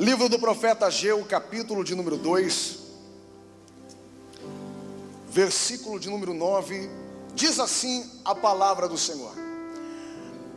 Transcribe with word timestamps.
Livro 0.00 0.30
do 0.30 0.38
profeta 0.38 0.86
Ageu, 0.86 1.22
capítulo 1.26 1.84
de 1.84 1.94
número 1.94 2.16
2, 2.16 2.78
versículo 5.28 6.00
de 6.00 6.08
número 6.08 6.32
9, 6.32 6.88
diz 7.34 7.60
assim 7.60 8.10
a 8.24 8.34
palavra 8.34 8.88
do 8.88 8.96
Senhor: 8.96 9.34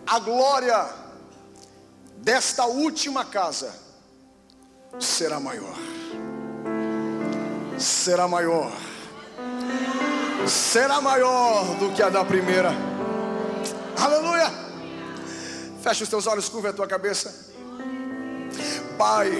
A 0.07 0.17
glória 0.19 0.87
desta 2.19 2.65
última 2.67 3.25
casa 3.25 3.75
será 4.97 5.41
maior, 5.41 5.75
será 7.77 8.29
maior, 8.29 8.71
será 10.47 11.01
maior 11.01 11.65
do 11.79 11.91
que 11.93 12.01
a 12.01 12.07
da 12.07 12.23
primeira. 12.23 12.71
Aleluia! 13.99 14.49
Fecha 15.81 16.05
os 16.05 16.09
teus 16.09 16.27
olhos, 16.27 16.47
curva 16.47 16.69
a 16.69 16.73
tua 16.73 16.87
cabeça. 16.87 17.51
Pai, 18.97 19.31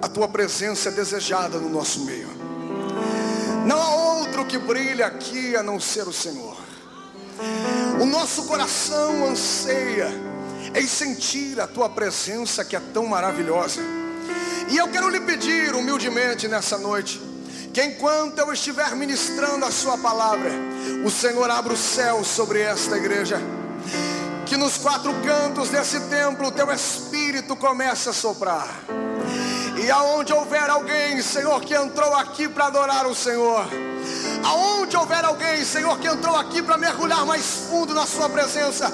a 0.00 0.08
tua 0.08 0.28
presença 0.28 0.88
é 0.88 0.92
desejada 0.92 1.58
no 1.58 1.68
nosso 1.68 2.04
meio. 2.04 2.28
Não 3.66 3.80
há 3.80 3.94
outro 4.18 4.44
que 4.44 4.58
brilhe 4.58 5.02
aqui 5.02 5.56
a 5.56 5.62
não 5.62 5.80
ser 5.80 6.06
o 6.06 6.12
Senhor. 6.12 6.56
O 8.00 8.06
nosso 8.06 8.44
coração 8.44 9.26
anseia 9.26 10.08
em 10.74 10.86
sentir 10.86 11.60
a 11.60 11.66
tua 11.66 11.88
presença 11.88 12.64
que 12.64 12.76
é 12.76 12.80
tão 12.80 13.06
maravilhosa. 13.06 13.80
E 14.68 14.76
eu 14.76 14.88
quero 14.88 15.08
lhe 15.08 15.20
pedir 15.20 15.74
humildemente 15.74 16.46
nessa 16.46 16.78
noite, 16.78 17.20
que 17.72 17.82
enquanto 17.82 18.38
eu 18.38 18.52
estiver 18.52 18.94
ministrando 18.94 19.64
a 19.64 19.70
sua 19.70 19.98
palavra, 19.98 20.50
o 21.04 21.10
Senhor 21.10 21.50
abra 21.50 21.72
o 21.72 21.76
céu 21.76 22.22
sobre 22.22 22.60
esta 22.60 22.96
igreja 22.96 23.57
que 24.48 24.56
nos 24.56 24.78
quatro 24.78 25.12
cantos 25.22 25.68
desse 25.68 26.00
templo 26.08 26.50
teu 26.50 26.72
espírito 26.72 27.54
comece 27.54 28.08
a 28.08 28.12
soprar. 28.14 28.66
E 29.76 29.90
aonde 29.90 30.32
houver 30.32 30.70
alguém, 30.70 31.20
Senhor, 31.20 31.60
que 31.60 31.74
entrou 31.74 32.14
aqui 32.14 32.48
para 32.48 32.66
adorar 32.66 33.06
o 33.06 33.14
Senhor, 33.14 33.68
aonde 34.42 34.96
houver 34.96 35.22
alguém, 35.24 35.62
Senhor, 35.64 35.98
que 35.98 36.08
entrou 36.08 36.34
aqui 36.34 36.62
para 36.62 36.78
mergulhar 36.78 37.26
mais 37.26 37.44
fundo 37.68 37.92
na 37.92 38.06
Sua 38.06 38.28
presença, 38.28 38.90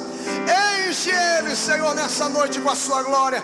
enche 0.89 1.11
ele, 1.11 1.55
Senhor, 1.55 1.95
nessa 1.95 2.29
noite 2.29 2.61
com 2.61 2.71
a 2.71 2.77
Sua 2.77 3.03
glória. 3.05 3.43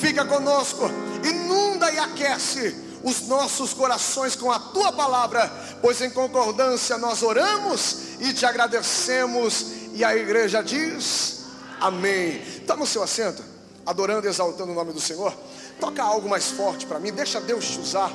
Fica 0.00 0.24
conosco, 0.24 0.90
inunda 1.22 1.90
e 1.92 1.98
aquece 1.98 2.87
os 3.02 3.28
nossos 3.28 3.72
corações 3.72 4.34
com 4.34 4.50
a 4.50 4.58
Tua 4.58 4.92
palavra, 4.92 5.50
pois 5.80 6.00
em 6.00 6.10
concordância 6.10 6.98
nós 6.98 7.22
oramos 7.22 8.18
e 8.20 8.32
te 8.32 8.44
agradecemos 8.44 9.66
e 9.94 10.04
a 10.04 10.14
igreja 10.14 10.62
diz: 10.62 11.40
Amém. 11.80 12.40
Está 12.42 12.76
no 12.76 12.86
seu 12.86 13.02
assento, 13.02 13.42
adorando 13.86 14.26
e 14.26 14.30
exaltando 14.30 14.72
o 14.72 14.74
nome 14.74 14.92
do 14.92 15.00
Senhor. 15.00 15.32
Toca 15.80 16.02
algo 16.02 16.28
mais 16.28 16.50
forte 16.50 16.86
para 16.86 16.98
mim, 16.98 17.12
deixa 17.12 17.40
Deus 17.40 17.66
te 17.66 17.80
usar. 17.80 18.12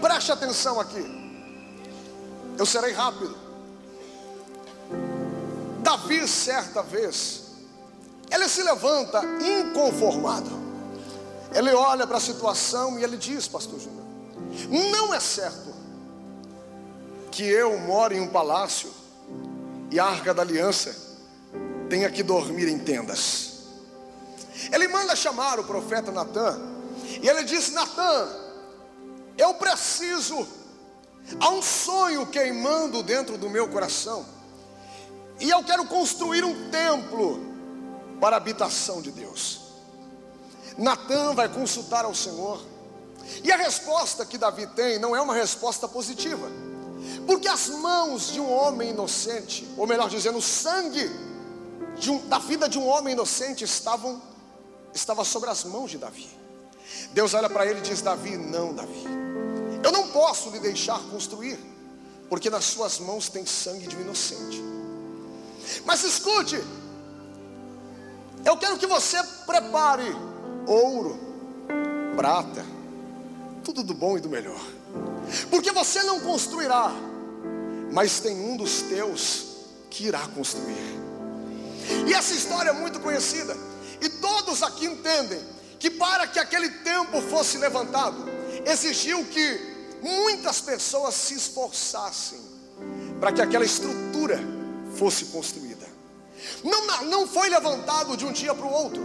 Preste 0.00 0.32
atenção 0.32 0.78
aqui. 0.78 1.04
Eu 2.58 2.66
serei 2.66 2.92
rápido. 2.92 3.36
Davi, 5.82 6.26
certa 6.28 6.82
vez, 6.82 7.42
ele 8.30 8.48
se 8.48 8.62
levanta 8.62 9.22
inconformado. 9.40 10.63
Ele 11.54 11.72
olha 11.72 12.06
para 12.06 12.16
a 12.16 12.20
situação 12.20 12.98
e 12.98 13.04
ele 13.04 13.16
diz, 13.16 13.46
Pastor 13.46 13.78
Júnior: 13.78 14.04
Não 14.68 15.14
é 15.14 15.20
certo 15.20 15.72
que 17.30 17.44
eu 17.44 17.78
moro 17.78 18.14
em 18.14 18.20
um 18.20 18.28
palácio 18.28 18.90
e 19.90 19.98
a 19.98 20.04
arca 20.04 20.34
da 20.34 20.42
aliança 20.42 20.94
tenha 21.88 22.10
que 22.10 22.22
dormir 22.22 22.68
em 22.68 22.78
tendas. 22.78 23.52
Ele 24.72 24.88
manda 24.88 25.14
chamar 25.14 25.58
o 25.58 25.64
profeta 25.64 26.10
Natan, 26.10 26.60
e 27.22 27.28
ele 27.28 27.44
diz: 27.44 27.70
Natan, 27.72 28.28
eu 29.36 29.54
preciso, 29.54 30.46
há 31.38 31.50
um 31.50 31.62
sonho 31.62 32.26
queimando 32.26 33.02
dentro 33.02 33.36
do 33.36 33.50
meu 33.50 33.68
coração, 33.68 34.24
e 35.40 35.50
eu 35.50 35.62
quero 35.62 35.84
construir 35.86 36.44
um 36.44 36.70
templo 36.70 37.40
para 38.20 38.36
a 38.36 38.38
habitação 38.38 39.02
de 39.02 39.10
Deus. 39.10 39.63
Natan 40.76 41.34
vai 41.34 41.48
consultar 41.48 42.04
ao 42.04 42.14
Senhor, 42.14 42.60
e 43.42 43.50
a 43.50 43.56
resposta 43.56 44.26
que 44.26 44.36
Davi 44.36 44.66
tem 44.68 44.98
não 44.98 45.14
é 45.14 45.20
uma 45.20 45.34
resposta 45.34 45.88
positiva. 45.88 46.46
Porque 47.26 47.48
as 47.48 47.68
mãos 47.68 48.32
de 48.32 48.40
um 48.40 48.50
homem 48.50 48.90
inocente, 48.90 49.66
ou 49.76 49.86
melhor 49.86 50.08
dizendo, 50.08 50.38
o 50.38 50.42
sangue 50.42 51.10
um, 52.10 52.28
da 52.28 52.38
vida 52.38 52.68
de 52.68 52.78
um 52.78 52.86
homem 52.86 53.12
inocente 53.12 53.64
estavam 53.64 54.20
estava 54.92 55.24
sobre 55.24 55.50
as 55.50 55.64
mãos 55.64 55.90
de 55.90 55.98
Davi. 55.98 56.28
Deus 57.12 57.34
olha 57.34 57.50
para 57.50 57.66
ele 57.66 57.80
e 57.80 57.82
diz: 57.82 58.00
Davi, 58.00 58.36
não, 58.36 58.72
Davi, 58.72 59.04
eu 59.82 59.90
não 59.90 60.08
posso 60.08 60.50
lhe 60.50 60.60
deixar 60.60 61.00
construir, 61.10 61.58
porque 62.28 62.48
nas 62.48 62.64
suas 62.64 62.98
mãos 62.98 63.28
tem 63.28 63.44
sangue 63.44 63.86
de 63.86 63.96
um 63.96 64.00
inocente. 64.00 64.62
Mas 65.84 66.04
escute, 66.04 66.62
eu 68.44 68.56
quero 68.56 68.78
que 68.78 68.86
você 68.86 69.22
prepare 69.46 70.14
ouro, 70.66 71.18
prata, 72.16 72.64
tudo 73.62 73.82
do 73.82 73.94
bom 73.94 74.16
e 74.16 74.20
do 74.20 74.28
melhor. 74.28 74.60
Porque 75.50 75.72
você 75.72 76.02
não 76.02 76.20
construirá, 76.20 76.92
mas 77.92 78.20
tem 78.20 78.36
um 78.36 78.56
dos 78.56 78.82
teus 78.82 79.46
que 79.90 80.06
irá 80.06 80.26
construir. 80.28 80.94
E 82.06 82.14
essa 82.14 82.34
história 82.34 82.70
é 82.70 82.72
muito 82.72 83.00
conhecida, 83.00 83.56
e 84.00 84.08
todos 84.08 84.62
aqui 84.62 84.86
entendem 84.86 85.40
que 85.78 85.90
para 85.90 86.26
que 86.26 86.38
aquele 86.38 86.70
templo 86.70 87.20
fosse 87.22 87.58
levantado, 87.58 88.16
exigiu 88.64 89.24
que 89.26 89.74
muitas 90.02 90.60
pessoas 90.60 91.14
se 91.14 91.34
esforçassem 91.34 92.40
para 93.20 93.32
que 93.32 93.40
aquela 93.40 93.64
estrutura 93.64 94.40
fosse 94.96 95.26
construída. 95.26 95.86
Não, 96.62 97.04
não 97.04 97.26
foi 97.26 97.48
levantado 97.48 98.16
de 98.16 98.24
um 98.24 98.32
dia 98.32 98.54
para 98.54 98.66
o 98.66 98.72
outro. 98.72 99.02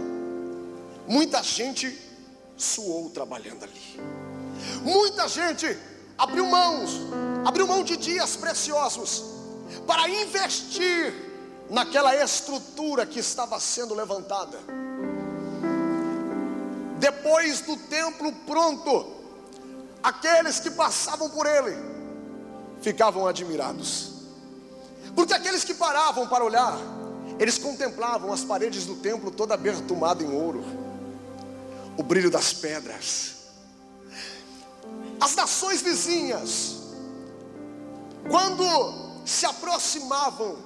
Muita 1.10 1.42
gente 1.42 2.00
suou 2.56 3.10
trabalhando 3.10 3.64
ali. 3.64 4.00
Muita 4.80 5.26
gente 5.26 5.76
abriu 6.16 6.46
mãos, 6.46 7.00
abriu 7.44 7.66
mão 7.66 7.82
de 7.82 7.96
dias 7.96 8.36
preciosos 8.36 9.24
para 9.88 10.08
investir 10.08 11.12
naquela 11.68 12.14
estrutura 12.14 13.04
que 13.04 13.18
estava 13.18 13.58
sendo 13.58 13.92
levantada. 13.92 14.56
Depois 17.00 17.60
do 17.62 17.76
templo 17.76 18.32
pronto, 18.46 19.12
aqueles 20.00 20.60
que 20.60 20.70
passavam 20.70 21.28
por 21.28 21.44
ele 21.44 21.76
ficavam 22.82 23.26
admirados, 23.26 24.12
porque 25.16 25.34
aqueles 25.34 25.64
que 25.64 25.74
paravam 25.74 26.28
para 26.28 26.44
olhar, 26.44 26.78
eles 27.36 27.58
contemplavam 27.58 28.32
as 28.32 28.44
paredes 28.44 28.86
do 28.86 28.94
templo 28.94 29.32
toda 29.32 29.54
abertumada 29.54 30.22
em 30.22 30.32
ouro, 30.32 30.62
o 31.96 32.02
brilho 32.02 32.30
das 32.30 32.52
pedras, 32.52 33.36
as 35.20 35.34
nações 35.34 35.82
vizinhas, 35.82 36.76
quando 38.28 38.64
se 39.24 39.44
aproximavam, 39.46 40.56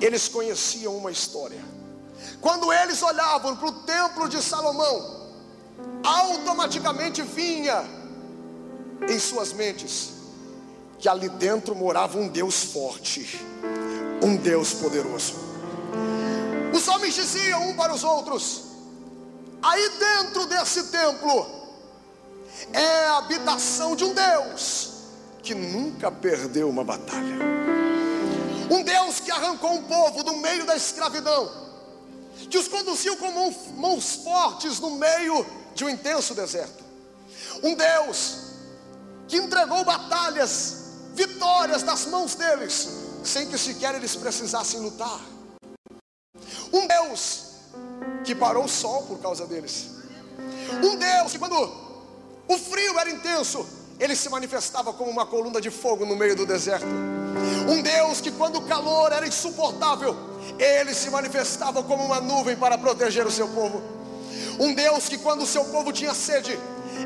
eles 0.00 0.28
conheciam 0.28 0.96
uma 0.96 1.10
história. 1.10 1.62
Quando 2.40 2.72
eles 2.72 3.02
olhavam 3.02 3.56
para 3.56 3.68
o 3.68 3.72
templo 3.82 4.28
de 4.28 4.42
Salomão, 4.42 5.30
automaticamente 6.04 7.22
vinha 7.22 7.84
em 9.08 9.18
suas 9.18 9.52
mentes 9.52 10.10
que 10.98 11.08
ali 11.08 11.28
dentro 11.28 11.74
morava 11.74 12.16
um 12.16 12.28
Deus 12.28 12.62
forte, 12.62 13.44
um 14.22 14.36
Deus 14.36 14.72
poderoso. 14.72 15.34
Os 16.72 16.86
homens 16.86 17.14
diziam 17.14 17.68
um 17.68 17.74
para 17.74 17.92
os 17.92 18.04
outros: 18.04 18.71
aí 19.62 19.88
dentro 19.98 20.46
desse 20.46 20.84
templo, 20.84 21.62
é 22.72 23.06
a 23.06 23.18
habitação 23.18 23.96
de 23.96 24.04
um 24.04 24.12
Deus 24.12 24.90
que 25.42 25.54
nunca 25.54 26.10
perdeu 26.10 26.68
uma 26.68 26.84
batalha. 26.84 27.36
Um 28.70 28.82
Deus 28.82 29.20
que 29.20 29.30
arrancou 29.30 29.72
um 29.72 29.82
povo 29.82 30.22
do 30.22 30.36
meio 30.36 30.64
da 30.64 30.76
escravidão, 30.76 31.50
que 32.48 32.56
os 32.56 32.68
conduziu 32.68 33.16
com 33.16 33.30
mãos 33.76 34.14
fortes 34.16 34.78
no 34.80 34.92
meio 34.92 35.44
de 35.74 35.84
um 35.84 35.88
intenso 35.88 36.34
deserto. 36.34 36.82
Um 37.62 37.74
Deus 37.74 38.36
que 39.28 39.36
entregou 39.36 39.84
batalhas, 39.84 40.76
vitórias 41.14 41.82
nas 41.82 42.06
mãos 42.06 42.34
deles, 42.34 42.88
sem 43.24 43.48
que 43.48 43.58
sequer 43.58 43.94
eles 43.94 44.16
precisassem 44.16 44.80
lutar. 44.80 45.20
Um 46.72 46.86
Deus 46.86 47.51
que 48.24 48.34
parou 48.34 48.64
o 48.64 48.68
sol 48.68 49.02
por 49.02 49.18
causa 49.18 49.46
deles. 49.46 49.90
Um 50.82 50.96
Deus 50.96 51.32
que 51.32 51.38
quando 51.38 51.56
o 52.48 52.58
frio 52.58 52.98
era 52.98 53.10
intenso, 53.10 53.66
ele 53.98 54.16
se 54.16 54.28
manifestava 54.28 54.92
como 54.92 55.10
uma 55.10 55.24
coluna 55.24 55.60
de 55.60 55.70
fogo 55.70 56.04
no 56.04 56.16
meio 56.16 56.34
do 56.34 56.44
deserto. 56.44 56.86
Um 57.68 57.80
Deus 57.80 58.20
que, 58.20 58.30
quando 58.30 58.56
o 58.56 58.62
calor 58.62 59.12
era 59.12 59.26
insuportável, 59.26 60.16
ele 60.58 60.92
se 60.92 61.08
manifestava 61.10 61.82
como 61.82 62.04
uma 62.04 62.20
nuvem 62.20 62.56
para 62.56 62.76
proteger 62.76 63.26
o 63.26 63.30
seu 63.30 63.48
povo. 63.48 63.82
Um 64.58 64.74
Deus 64.74 65.08
que, 65.08 65.18
quando 65.18 65.42
o 65.42 65.46
seu 65.46 65.64
povo 65.66 65.92
tinha 65.92 66.14
sede, 66.14 66.58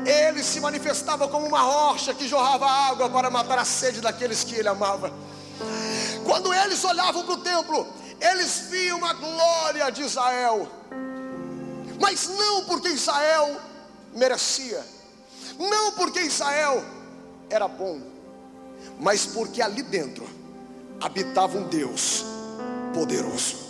ele 0.05 0.43
se 0.43 0.59
manifestava 0.59 1.27
como 1.27 1.45
uma 1.45 1.61
rocha 1.61 2.13
que 2.13 2.27
jorrava 2.27 2.65
água 2.65 3.09
para 3.09 3.29
matar 3.29 3.59
a 3.59 3.65
sede 3.65 4.01
daqueles 4.01 4.43
que 4.43 4.55
ele 4.55 4.67
amava. 4.67 5.11
Quando 6.25 6.53
eles 6.53 6.83
olhavam 6.83 7.23
para 7.23 7.33
o 7.33 7.37
templo, 7.37 7.87
eles 8.19 8.65
viam 8.69 9.05
a 9.05 9.13
glória 9.13 9.89
de 9.91 10.01
Israel, 10.03 10.67
mas 11.99 12.27
não 12.27 12.65
porque 12.65 12.89
Israel 12.89 13.59
merecia, 14.13 14.83
não 15.57 15.91
porque 15.93 16.21
Israel 16.21 16.83
era 17.49 17.67
bom, 17.67 18.01
mas 18.99 19.25
porque 19.25 19.61
ali 19.61 19.81
dentro 19.81 20.27
habitava 21.01 21.57
um 21.57 21.67
Deus 21.67 22.23
poderoso. 22.93 23.67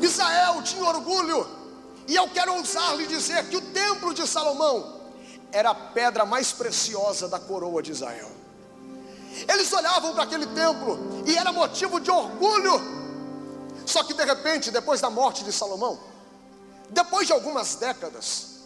Israel 0.00 0.62
tinha 0.62 0.84
orgulho, 0.84 1.46
e 2.08 2.16
eu 2.16 2.28
quero 2.28 2.54
ousar 2.54 2.96
lhe 2.96 3.06
dizer 3.06 3.48
que 3.48 3.56
o 3.56 3.60
templo 3.60 4.12
de 4.12 4.26
Salomão 4.26 5.00
era 5.52 5.70
a 5.70 5.74
pedra 5.74 6.24
mais 6.24 6.52
preciosa 6.52 7.28
da 7.28 7.38
coroa 7.38 7.82
de 7.82 7.92
Israel. 7.92 8.30
Eles 9.48 9.72
olhavam 9.72 10.12
para 10.12 10.24
aquele 10.24 10.46
templo 10.46 10.98
e 11.26 11.36
era 11.36 11.52
motivo 11.52 12.00
de 12.00 12.10
orgulho. 12.10 12.99
Só 13.90 14.04
que 14.04 14.14
de 14.14 14.24
repente, 14.24 14.70
depois 14.70 15.00
da 15.00 15.10
morte 15.10 15.42
de 15.42 15.52
Salomão, 15.52 15.98
depois 16.90 17.26
de 17.26 17.32
algumas 17.32 17.74
décadas, 17.74 18.60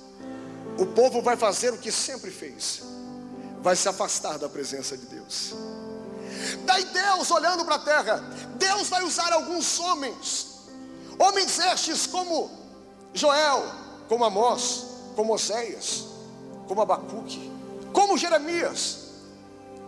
o 0.78 0.84
povo 0.84 1.22
vai 1.22 1.34
fazer 1.34 1.72
o 1.72 1.78
que 1.78 1.90
sempre 1.90 2.30
fez: 2.30 2.82
vai 3.62 3.74
se 3.74 3.88
afastar 3.88 4.38
da 4.38 4.50
presença 4.50 4.98
de 4.98 5.06
Deus. 5.06 5.54
Daí 6.66 6.84
Deus 6.84 7.30
olhando 7.30 7.64
para 7.64 7.76
a 7.76 7.78
terra, 7.78 8.16
Deus 8.56 8.90
vai 8.90 9.02
usar 9.02 9.32
alguns 9.32 9.80
homens, 9.80 10.58
homens 11.18 11.58
estes 11.58 12.06
como 12.06 12.50
Joel, 13.14 13.64
como 14.10 14.26
Amós, 14.26 14.84
como 15.16 15.32
Oséias, 15.32 16.04
como 16.68 16.82
Abacuque, 16.82 17.50
como 17.94 18.18
Jeremias. 18.18 18.98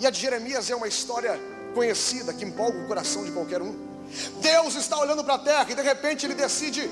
E 0.01 0.07
a 0.07 0.11
de 0.11 0.19
Jeremias 0.19 0.71
é 0.71 0.75
uma 0.75 0.89
história 0.89 1.39
conhecida 1.75 2.33
que 2.33 2.45
empolga 2.45 2.79
o 2.79 2.87
coração 2.87 3.23
de 3.23 3.33
qualquer 3.33 3.61
um. 3.61 3.96
Deus 4.41 4.75
está 4.75 4.99
olhando 4.99 5.25
para 5.25 5.35
a 5.35 5.39
terra 5.39 5.67
e 5.69 5.75
de 5.75 5.83
repente 5.83 6.27
ele 6.27 6.35
decide 6.35 6.89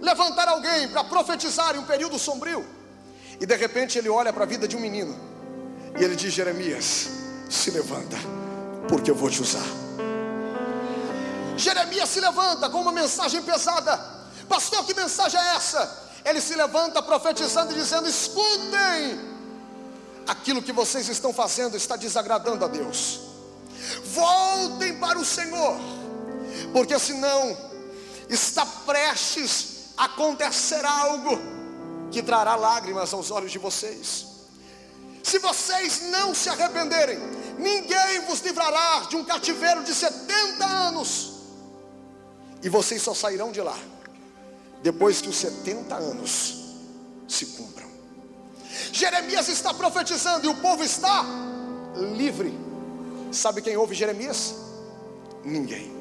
levantar 0.00 0.48
alguém 0.48 0.88
para 0.88 1.04
profetizar 1.04 1.74
em 1.74 1.78
um 1.78 1.84
período 1.84 2.18
sombrio. 2.18 2.64
E 3.40 3.46
de 3.46 3.56
repente 3.56 3.98
ele 3.98 4.08
olha 4.08 4.32
para 4.32 4.44
a 4.44 4.46
vida 4.46 4.66
de 4.66 4.76
um 4.76 4.80
menino 4.80 5.16
e 5.98 6.04
ele 6.04 6.16
diz: 6.16 6.32
Jeremias, 6.32 7.08
se 7.48 7.70
levanta, 7.70 8.16
porque 8.88 9.10
eu 9.10 9.14
vou 9.14 9.30
te 9.30 9.40
usar. 9.40 9.66
Jeremias 11.56 12.08
se 12.08 12.20
levanta 12.20 12.70
com 12.70 12.80
uma 12.80 12.92
mensagem 12.92 13.42
pesada. 13.42 13.98
Pastor, 14.48 14.84
que 14.84 14.94
mensagem 14.94 15.40
é 15.40 15.56
essa? 15.56 16.08
Ele 16.24 16.40
se 16.40 16.54
levanta 16.54 17.02
profetizando 17.02 17.72
e 17.72 17.74
dizendo: 17.74 18.08
Escutem, 18.08 19.18
aquilo 20.26 20.62
que 20.62 20.72
vocês 20.72 21.08
estão 21.08 21.32
fazendo 21.32 21.76
está 21.76 21.96
desagradando 21.96 22.64
a 22.64 22.68
Deus. 22.68 23.20
Voltem 24.04 24.98
para 24.98 25.18
o 25.18 25.24
Senhor, 25.24 25.76
porque 26.72 26.98
senão 26.98 27.56
está 28.28 28.64
prestes 28.64 29.90
a 29.96 30.04
acontecer 30.04 30.84
algo 30.84 31.38
que 32.10 32.22
trará 32.22 32.56
lágrimas 32.56 33.12
aos 33.12 33.30
olhos 33.30 33.52
de 33.52 33.58
vocês. 33.58 34.26
Se 35.22 35.38
vocês 35.38 36.10
não 36.10 36.34
se 36.34 36.48
arrependerem, 36.48 37.18
ninguém 37.58 38.20
vos 38.26 38.40
livrará 38.40 39.00
de 39.08 39.16
um 39.16 39.24
cativeiro 39.24 39.84
de 39.84 39.94
70 39.94 40.64
anos, 40.64 41.32
e 42.62 42.68
vocês 42.68 43.02
só 43.02 43.14
sairão 43.14 43.52
de 43.52 43.60
lá 43.60 43.76
depois 44.82 45.20
que 45.20 45.28
os 45.28 45.36
70 45.36 45.94
anos 45.94 46.76
se 47.26 47.46
cumpram. 47.46 47.88
Jeremias 48.92 49.48
está 49.48 49.74
profetizando 49.74 50.46
e 50.46 50.48
o 50.48 50.54
povo 50.56 50.82
está 50.82 51.24
livre. 52.16 52.56
Sabe 53.32 53.60
quem 53.60 53.76
ouve 53.76 53.94
Jeremias? 53.94 54.54
Ninguém. 55.44 55.97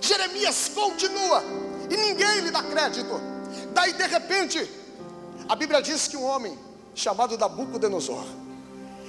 Jeremias 0.00 0.70
continua 0.74 1.42
e 1.90 1.96
ninguém 1.96 2.40
lhe 2.40 2.50
dá 2.50 2.62
crédito. 2.62 3.20
Daí 3.72 3.92
de 3.92 4.06
repente, 4.06 4.70
a 5.48 5.56
Bíblia 5.56 5.80
diz 5.80 6.08
que 6.08 6.16
um 6.16 6.24
homem 6.24 6.58
chamado 6.94 7.38
Nabucodonosor, 7.38 8.24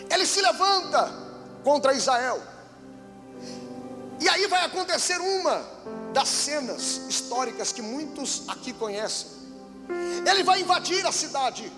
ele 0.09 0.25
se 0.25 0.41
levanta 0.41 1.11
contra 1.63 1.93
Israel. 1.93 2.41
E 4.19 4.27
aí 4.27 4.47
vai 4.47 4.65
acontecer 4.65 5.19
uma 5.19 5.63
das 6.13 6.27
cenas 6.27 7.01
históricas 7.07 7.71
que 7.71 7.81
muitos 7.81 8.43
aqui 8.47 8.73
conhecem. 8.73 9.27
Ele 10.29 10.43
vai 10.43 10.61
invadir 10.61 11.05
a 11.05 11.11
cidade. 11.11 11.71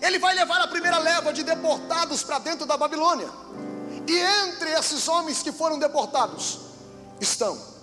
Ele 0.00 0.18
vai 0.18 0.34
levar 0.34 0.60
a 0.60 0.68
primeira 0.68 0.98
leva 0.98 1.32
de 1.32 1.42
deportados 1.42 2.22
para 2.22 2.38
dentro 2.38 2.64
da 2.64 2.76
Babilônia. 2.76 3.28
E 4.06 4.16
entre 4.46 4.70
esses 4.70 5.08
homens 5.08 5.42
que 5.42 5.52
foram 5.52 5.78
deportados 5.78 6.60
estão 7.20 7.73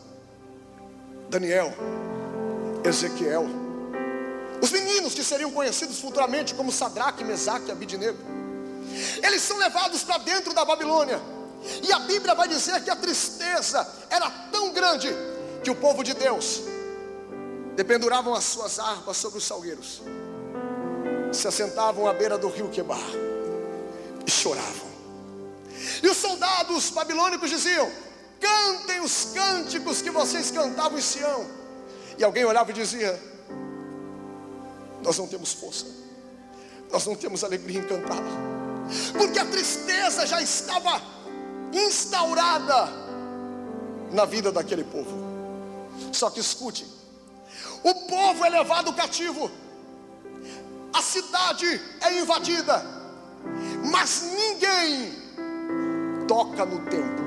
Daniel, 1.31 1.73
Ezequiel, 2.83 3.45
os 4.61 4.69
meninos 4.69 5.13
que 5.13 5.23
seriam 5.23 5.49
conhecidos 5.49 5.97
futuramente 5.97 6.53
como 6.53 6.73
Sadraque, 6.73 7.23
Mesaque 7.23 7.69
e 7.69 7.71
Abidinego. 7.71 8.17
Eles 9.23 9.41
são 9.41 9.57
levados 9.57 10.03
para 10.03 10.17
dentro 10.17 10.53
da 10.53 10.65
Babilônia. 10.65 11.21
E 11.81 11.93
a 11.93 11.99
Bíblia 11.99 12.35
vai 12.35 12.49
dizer 12.49 12.83
que 12.83 12.89
a 12.89 12.97
tristeza 12.97 13.87
era 14.09 14.29
tão 14.51 14.73
grande 14.73 15.07
que 15.63 15.71
o 15.71 15.75
povo 15.75 16.03
de 16.03 16.13
Deus 16.13 16.63
dependuravam 17.77 18.33
as 18.33 18.43
suas 18.43 18.77
harpas 18.77 19.15
sobre 19.15 19.37
os 19.37 19.45
salgueiros, 19.45 20.01
se 21.31 21.47
assentavam 21.47 22.07
à 22.09 22.13
beira 22.13 22.37
do 22.37 22.49
rio 22.49 22.67
Quebar 22.67 22.99
e 24.27 24.29
choravam. 24.29 24.91
E 26.03 26.07
os 26.09 26.17
soldados 26.17 26.89
babilônicos 26.89 27.49
diziam: 27.49 27.89
Cantem 28.41 28.99
os 28.99 29.29
cânticos 29.33 30.01
que 30.01 30.09
vocês 30.09 30.51
cantavam 30.51 30.97
em 30.97 31.01
Sião. 31.01 31.45
E 32.17 32.23
alguém 32.23 32.43
olhava 32.43 32.71
e 32.71 32.73
dizia: 32.73 33.17
Nós 35.01 35.17
não 35.17 35.27
temos 35.27 35.53
força, 35.53 35.85
nós 36.91 37.05
não 37.05 37.15
temos 37.15 37.43
alegria 37.43 37.79
em 37.79 37.87
cantar, 37.87 38.21
porque 39.17 39.39
a 39.39 39.45
tristeza 39.45 40.27
já 40.27 40.41
estava 40.41 41.01
instaurada 41.71 42.89
na 44.11 44.25
vida 44.25 44.51
daquele 44.51 44.83
povo. 44.83 45.09
Só 46.11 46.29
que 46.29 46.39
escute: 46.39 46.85
o 47.83 47.93
povo 48.07 48.45
é 48.45 48.49
levado 48.49 48.93
cativo, 48.93 49.49
a 50.93 51.01
cidade 51.01 51.81
é 52.01 52.19
invadida, 52.19 52.83
mas 53.91 54.23
ninguém 54.35 55.13
toca 56.27 56.65
no 56.65 56.79
templo, 56.89 57.25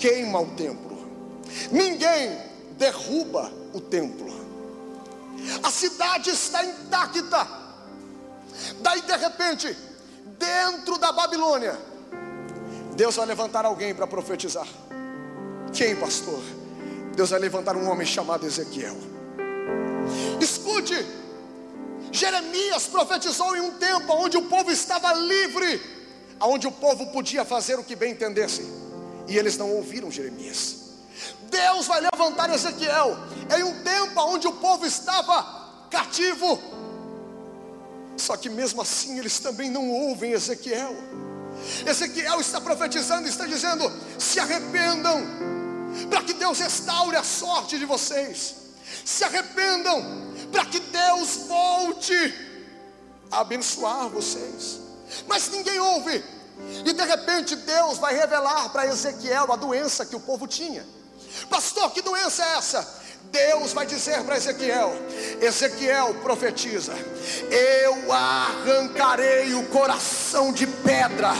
queima 0.00 0.40
o 0.40 0.46
templo, 0.56 0.98
ninguém 1.70 2.36
derruba 2.78 3.52
o 3.74 3.80
templo, 3.80 4.28
a 5.62 5.70
cidade 5.70 6.30
está 6.30 6.64
intacta. 6.64 7.46
Daí 8.80 9.02
de 9.02 9.16
repente, 9.16 9.76
dentro 10.38 10.98
da 10.98 11.12
Babilônia, 11.12 11.78
Deus 12.96 13.16
vai 13.16 13.26
levantar 13.26 13.64
alguém 13.64 13.94
para 13.94 14.06
profetizar. 14.06 14.66
Quem, 15.72 15.94
pastor? 15.96 16.42
Deus 17.14 17.30
vai 17.30 17.38
levantar 17.38 17.76
um 17.76 17.88
homem 17.88 18.06
chamado 18.06 18.46
Ezequiel. 18.46 18.96
Escute, 20.40 21.06
Jeremias 22.10 22.86
profetizou 22.86 23.56
em 23.56 23.60
um 23.60 23.72
tempo 23.72 24.12
onde 24.14 24.36
o 24.36 24.42
povo 24.42 24.70
estava 24.70 25.12
livre, 25.12 25.80
onde 26.40 26.66
o 26.66 26.72
povo 26.72 27.06
podia 27.12 27.44
fazer 27.44 27.78
o 27.78 27.84
que 27.84 27.94
bem 27.94 28.12
entendesse, 28.12 28.62
e 29.30 29.38
eles 29.38 29.56
não 29.56 29.70
ouviram 29.70 30.10
Jeremias. 30.10 30.76
Deus 31.48 31.86
vai 31.86 32.00
levantar 32.00 32.52
Ezequiel 32.52 33.16
em 33.56 33.62
um 33.62 33.82
tempo 33.82 34.20
onde 34.22 34.48
o 34.48 34.52
povo 34.52 34.84
estava 34.84 35.86
cativo, 35.88 36.60
só 38.16 38.36
que 38.36 38.48
mesmo 38.48 38.82
assim 38.82 39.18
eles 39.18 39.38
também 39.38 39.70
não 39.70 39.88
ouvem 39.88 40.32
Ezequiel. 40.32 40.94
Ezequiel 41.86 42.40
está 42.40 42.60
profetizando, 42.60 43.28
está 43.28 43.46
dizendo: 43.46 43.90
se 44.18 44.40
arrependam, 44.40 45.24
para 46.08 46.22
que 46.22 46.32
Deus 46.32 46.58
restaure 46.58 47.16
a 47.16 47.22
sorte 47.22 47.78
de 47.78 47.84
vocês. 47.84 48.56
Se 49.04 49.22
arrependam, 49.22 50.34
para 50.50 50.64
que 50.64 50.80
Deus 50.80 51.36
volte 51.46 52.34
a 53.30 53.40
abençoar 53.40 54.08
vocês. 54.08 54.80
Mas 55.28 55.48
ninguém 55.50 55.78
ouve. 55.78 56.39
E 56.84 56.92
de 56.92 57.04
repente 57.04 57.56
Deus 57.56 57.98
vai 57.98 58.14
revelar 58.14 58.68
para 58.70 58.86
Ezequiel 58.86 59.52
a 59.52 59.56
doença 59.56 60.06
que 60.06 60.16
o 60.16 60.20
povo 60.20 60.46
tinha. 60.46 60.84
Pastor, 61.48 61.92
que 61.92 62.02
doença 62.02 62.44
é 62.44 62.56
essa? 62.56 63.00
Deus 63.30 63.72
vai 63.72 63.86
dizer 63.86 64.22
para 64.24 64.36
Ezequiel: 64.36 64.92
Ezequiel 65.40 66.14
profetiza, 66.22 66.92
eu 67.50 68.12
arrancarei 68.12 69.54
o 69.54 69.66
coração 69.68 70.52
de 70.52 70.66
pedra 70.66 71.32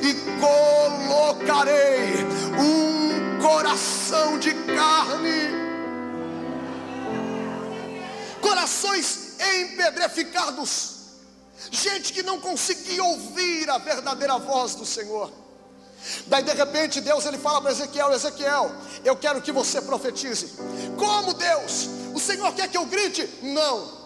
e 0.00 0.14
colocarei 0.40 2.24
um 2.58 3.40
coração 3.42 4.38
de 4.38 4.52
carne. 4.54 5.62
Corações 8.40 9.32
empedreficados 9.40 10.91
gente 11.70 12.12
que 12.12 12.22
não 12.22 12.40
conseguia 12.40 13.02
ouvir 13.04 13.68
a 13.70 13.78
verdadeira 13.78 14.38
voz 14.38 14.74
do 14.74 14.84
Senhor. 14.84 15.30
Daí 16.26 16.42
de 16.42 16.52
repente 16.52 17.00
Deus 17.00 17.24
ele 17.26 17.38
fala 17.38 17.60
para 17.60 17.70
Ezequiel: 17.70 18.12
Ezequiel, 18.12 18.72
eu 19.04 19.16
quero 19.16 19.40
que 19.40 19.52
você 19.52 19.80
profetize. 19.80 20.52
Como 20.96 21.32
Deus? 21.34 21.88
O 22.14 22.18
Senhor 22.18 22.52
quer 22.54 22.68
que 22.68 22.76
eu 22.76 22.86
grite? 22.86 23.28
Não. 23.42 24.02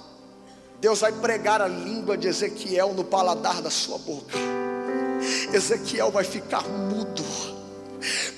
Deus 0.80 1.00
vai 1.00 1.12
pregar 1.12 1.62
a 1.62 1.68
língua 1.68 2.16
de 2.16 2.28
Ezequiel 2.28 2.92
no 2.92 3.04
paladar 3.04 3.62
da 3.62 3.70
sua 3.70 3.98
boca. 3.98 4.36
Ezequiel 5.52 6.10
vai 6.10 6.24
ficar 6.24 6.62
mudo. 6.68 7.24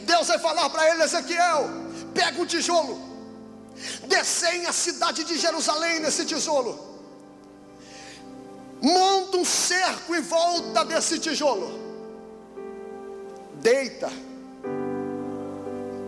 Deus 0.03 0.29
vai 0.29 0.39
falar 0.39 0.71
para 0.71 0.89
ele: 0.91 1.03
Ezequiel, 1.03 1.69
pega 2.15 2.41
o 2.41 2.47
tijolo, 2.47 2.99
desenha 4.07 4.71
a 4.71 4.73
cidade 4.73 5.25
de 5.25 5.37
Jerusalém 5.37 6.01
nesse 6.01 6.25
tijolo, 6.25 6.88
monta 8.83 9.37
um 9.37 9.45
cerco 9.45 10.15
em 10.15 10.21
volta 10.21 10.85
desse 10.85 11.19
tijolo 11.19 11.89
deita 13.61 14.11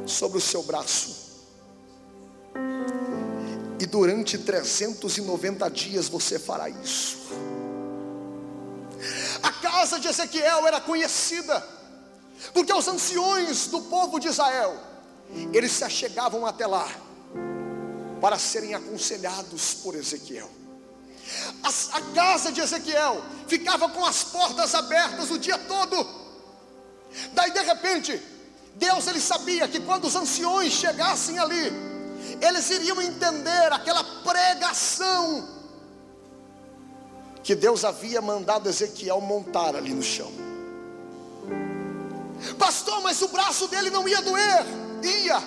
sobre 0.07 0.39
o 0.39 0.41
seu 0.41 0.63
braço. 0.63 1.31
E 3.79 3.87
durante 3.87 4.39
390 4.39 5.71
dias 5.71 6.09
você 6.09 6.39
fará 6.39 6.69
isso. 6.69 7.19
A 9.43 9.53
casa 9.53 9.99
de 9.99 10.09
Ezequiel 10.09 10.67
era 10.67 10.81
conhecida, 10.81 11.67
porque 12.53 12.73
os 12.73 12.87
anciões 12.87 13.67
do 13.69 13.81
povo 13.83 14.19
de 14.19 14.29
Israel, 14.29 14.77
eles 15.53 15.73
se 15.73 15.85
achegavam 15.85 16.45
até 16.45 16.67
lá, 16.67 16.89
para 18.21 18.39
serem 18.39 18.75
aconselhados 18.75 19.75
por 19.75 19.95
Ezequiel. 19.95 20.60
A, 21.63 21.69
a 21.97 22.01
casa 22.15 22.53
de 22.53 22.61
Ezequiel 22.61 23.23
ficava 23.47 23.89
com 23.89 24.05
as 24.05 24.25
portas 24.25 24.75
abertas 24.75 25.31
o 25.31 25.39
dia 25.39 25.59
todo 25.59 26.21
Daí 27.33 27.51
de 27.51 27.61
repente, 27.61 28.23
Deus 28.77 29.07
ele 29.07 29.21
sabia 29.21 29.69
que 29.69 29.81
quando 29.81 30.07
os 30.07 30.17
anciões 30.17 30.73
chegassem 30.73 31.39
ali, 31.39 31.73
eles 32.41 32.71
iriam 32.71 33.01
entender 33.03 33.73
aquela 33.73 34.05
pregação 34.05 35.49
que 37.43 37.55
Deus 37.55 37.85
havia 37.85 38.21
mandado 38.21 38.69
Ezequiel 38.69 39.21
montar 39.21 39.75
ali 39.75 39.93
no 39.93 40.03
chão. 40.03 40.31
Pastor, 42.59 43.03
mas 43.03 43.21
o 43.23 43.29
braço 43.29 43.67
dele 43.69 43.91
não 43.91 44.07
ia 44.07 44.23
doer? 44.23 44.65
Ia, 45.03 45.43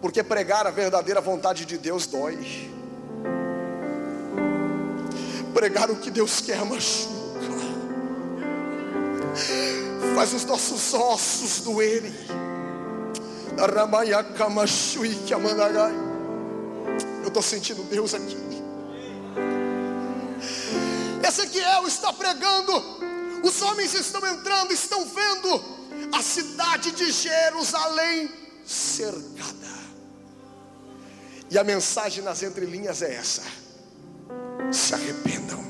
porque 0.00 0.22
pregar 0.22 0.66
a 0.66 0.70
verdadeira 0.70 1.20
vontade 1.20 1.64
de 1.64 1.76
Deus 1.76 2.06
dói. 2.06 2.77
Pregar 5.58 5.90
o 5.90 5.96
que 5.96 6.08
Deus 6.08 6.40
quer 6.40 6.64
machuca 6.64 7.18
faz 10.14 10.32
os 10.32 10.44
nossos 10.44 10.94
ossos 10.94 11.62
doerem. 11.62 12.14
Eu 17.22 17.26
estou 17.26 17.42
sentindo 17.42 17.82
Deus 17.90 18.14
aqui. 18.14 18.36
Ezequiel 21.26 21.88
está 21.88 22.12
pregando, 22.12 22.72
os 23.42 23.60
homens 23.60 23.94
estão 23.94 24.24
entrando, 24.28 24.72
estão 24.72 25.04
vendo 25.06 25.60
a 26.12 26.22
cidade 26.22 26.92
de 26.92 27.10
Jerusalém 27.10 28.30
cercada. 28.64 29.78
E 31.50 31.58
a 31.58 31.64
mensagem 31.64 32.22
nas 32.22 32.44
entrelinhas 32.44 33.02
é 33.02 33.12
essa: 33.12 33.42
se 34.70 34.94
arrependam, 34.94 35.64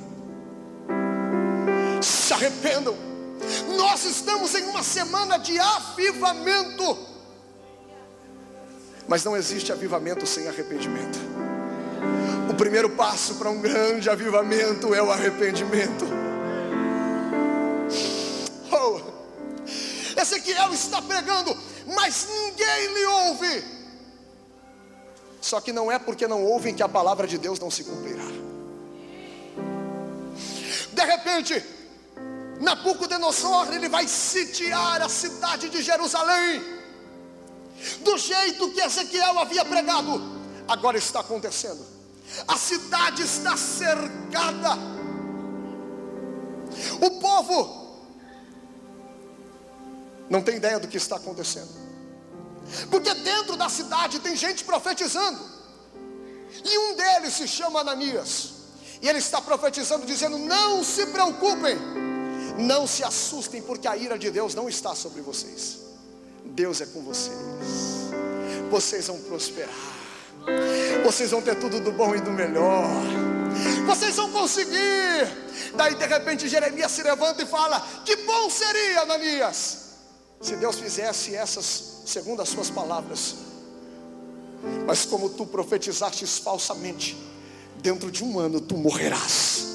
se 2.02 2.32
arrependam. 2.32 2.96
Nós 3.76 4.04
estamos 4.04 4.54
em 4.54 4.64
uma 4.64 4.82
semana 4.82 5.38
de 5.38 5.58
avivamento. 5.58 6.98
Mas 9.06 9.24
não 9.24 9.36
existe 9.36 9.72
avivamento 9.72 10.26
sem 10.26 10.48
arrependimento. 10.48 11.18
O 12.50 12.54
primeiro 12.54 12.90
passo 12.90 13.36
para 13.36 13.48
um 13.48 13.60
grande 13.60 14.10
avivamento 14.10 14.94
é 14.94 15.02
o 15.02 15.10
arrependimento. 15.10 16.04
Oh. 18.70 20.20
Ezequiel 20.20 20.72
está 20.74 21.00
pregando, 21.00 21.56
mas 21.86 22.26
ninguém 22.28 22.94
lhe 22.94 23.04
ouve. 23.04 23.64
Só 25.40 25.60
que 25.60 25.72
não 25.72 25.90
é 25.90 25.98
porque 25.98 26.26
não 26.26 26.44
ouvem 26.44 26.74
que 26.74 26.82
a 26.82 26.88
palavra 26.88 27.26
de 27.26 27.38
Deus 27.38 27.58
não 27.58 27.70
se 27.70 27.84
cumprirá. 27.84 28.47
De 30.98 31.04
repente, 31.04 31.64
Nabucodonosor 32.60 33.72
ele 33.72 33.88
vai 33.88 34.08
sitiar 34.08 35.00
a 35.00 35.08
cidade 35.08 35.68
de 35.68 35.80
Jerusalém, 35.80 36.60
do 38.00 38.18
jeito 38.18 38.72
que 38.72 38.80
Ezequiel 38.80 39.38
havia 39.38 39.64
pregado, 39.64 40.20
agora 40.66 40.98
está 40.98 41.20
acontecendo. 41.20 41.86
A 42.48 42.56
cidade 42.56 43.22
está 43.22 43.56
cercada. 43.56 44.76
O 47.00 47.10
povo 47.20 47.58
não 50.28 50.42
tem 50.42 50.56
ideia 50.56 50.80
do 50.80 50.88
que 50.88 50.96
está 50.96 51.14
acontecendo, 51.14 51.72
porque 52.90 53.14
dentro 53.14 53.56
da 53.56 53.68
cidade 53.68 54.18
tem 54.18 54.34
gente 54.34 54.64
profetizando, 54.64 55.40
e 56.64 56.76
um 56.76 56.96
deles 56.96 57.34
se 57.34 57.46
chama 57.46 57.82
Ananias, 57.82 58.57
e 59.00 59.08
ele 59.08 59.18
está 59.18 59.40
profetizando, 59.40 60.06
dizendo: 60.06 60.38
Não 60.38 60.82
se 60.84 61.06
preocupem 61.06 61.78
não 62.58 62.88
se 62.88 63.04
assustem, 63.04 63.62
porque 63.62 63.86
a 63.86 63.96
ira 63.96 64.18
de 64.18 64.30
Deus 64.30 64.54
não 64.54 64.68
está 64.68 64.94
sobre 64.94 65.22
vocês. 65.22 65.78
Deus 66.44 66.80
é 66.80 66.86
com 66.86 67.02
vocês. 67.02 67.38
Vocês 68.68 69.06
vão 69.06 69.20
prosperar. 69.20 69.70
Vocês 71.04 71.30
vão 71.30 71.40
ter 71.40 71.54
tudo 71.54 71.80
do 71.80 71.92
bom 71.92 72.14
e 72.16 72.20
do 72.20 72.32
melhor. 72.32 72.84
Vocês 73.86 74.16
vão 74.16 74.32
conseguir. 74.32 75.28
Daí 75.76 75.94
de 75.94 76.06
repente 76.06 76.48
Jeremias 76.48 76.90
se 76.90 77.02
levanta 77.02 77.42
e 77.42 77.46
fala: 77.46 77.80
Que 78.04 78.16
bom 78.16 78.50
seria, 78.50 79.02
Ananias, 79.02 79.78
se 80.40 80.56
Deus 80.56 80.76
fizesse 80.78 81.34
essas 81.34 82.02
segundo 82.06 82.42
as 82.42 82.48
suas 82.48 82.70
palavras. 82.70 83.36
Mas 84.86 85.04
como 85.04 85.28
tu 85.28 85.46
profetizaste 85.46 86.26
falsamente, 86.26 87.16
dentro 87.82 88.10
de 88.10 88.24
um 88.24 88.38
ano 88.38 88.60
tu 88.60 88.76
morrerás. 88.76 89.66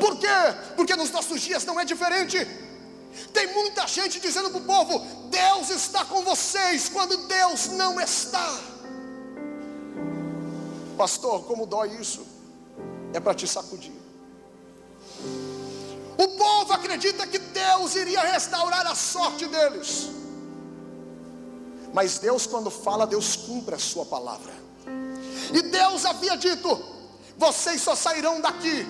Por 0.00 0.18
quê? 0.18 0.26
Porque 0.76 0.96
nos 0.96 1.10
nossos 1.10 1.40
dias 1.40 1.64
não 1.64 1.78
é 1.78 1.84
diferente. 1.84 2.38
Tem 3.32 3.52
muita 3.52 3.86
gente 3.86 4.20
dizendo 4.20 4.50
para 4.50 4.60
o 4.60 4.64
povo: 4.64 4.98
Deus 5.30 5.70
está 5.70 6.04
com 6.04 6.22
vocês, 6.22 6.88
quando 6.88 7.16
Deus 7.26 7.68
não 7.68 8.00
está. 8.00 8.58
Pastor, 10.96 11.44
como 11.44 11.66
dói 11.66 11.96
isso? 12.00 12.26
É 13.12 13.20
para 13.20 13.34
te 13.34 13.46
sacudir. 13.46 13.92
O 16.16 16.28
povo 16.28 16.72
acredita 16.72 17.26
que 17.26 17.38
Deus 17.38 17.94
iria 17.96 18.20
restaurar 18.20 18.86
a 18.86 18.94
sorte 18.94 19.46
deles. 19.46 20.10
Mas 21.92 22.18
Deus, 22.18 22.46
quando 22.46 22.70
fala, 22.70 23.06
Deus 23.06 23.36
cumpre 23.36 23.74
a 23.74 23.78
sua 23.78 24.04
palavra. 24.04 24.61
E 25.52 25.62
Deus 25.62 26.04
havia 26.04 26.36
dito: 26.36 26.68
vocês 27.36 27.80
só 27.80 27.94
sairão 27.94 28.40
daqui 28.40 28.86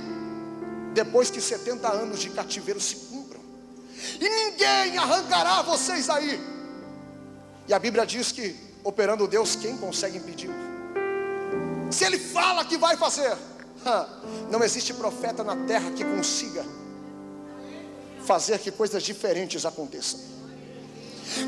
depois 0.92 1.30
que 1.30 1.40
70 1.40 1.88
anos 1.90 2.20
de 2.20 2.30
cativeiro 2.30 2.80
se 2.80 2.96
cumpram, 2.96 3.40
e 4.20 4.28
ninguém 4.28 4.98
arrancará 4.98 5.62
vocês 5.62 6.10
aí. 6.10 6.38
E 7.66 7.72
a 7.72 7.78
Bíblia 7.78 8.04
diz 8.04 8.30
que, 8.32 8.54
operando 8.84 9.26
Deus, 9.26 9.56
quem 9.56 9.76
consegue 9.78 10.18
impedir? 10.18 10.50
Se 11.90 12.04
Ele 12.04 12.18
fala 12.18 12.64
que 12.64 12.76
vai 12.76 12.96
fazer, 12.96 13.36
não 14.50 14.62
existe 14.62 14.92
profeta 14.92 15.42
na 15.42 15.56
terra 15.66 15.90
que 15.92 16.04
consiga 16.04 16.64
fazer 18.24 18.58
que 18.58 18.70
coisas 18.70 19.02
diferentes 19.02 19.64
aconteçam. 19.64 20.20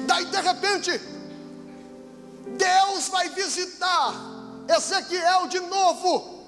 Daí 0.06 0.24
de 0.24 0.40
repente, 0.40 1.00
Deus 2.56 3.08
vai 3.08 3.28
visitar 3.30 4.33
Ezequiel 4.68 5.46
de 5.48 5.60
novo. 5.60 6.44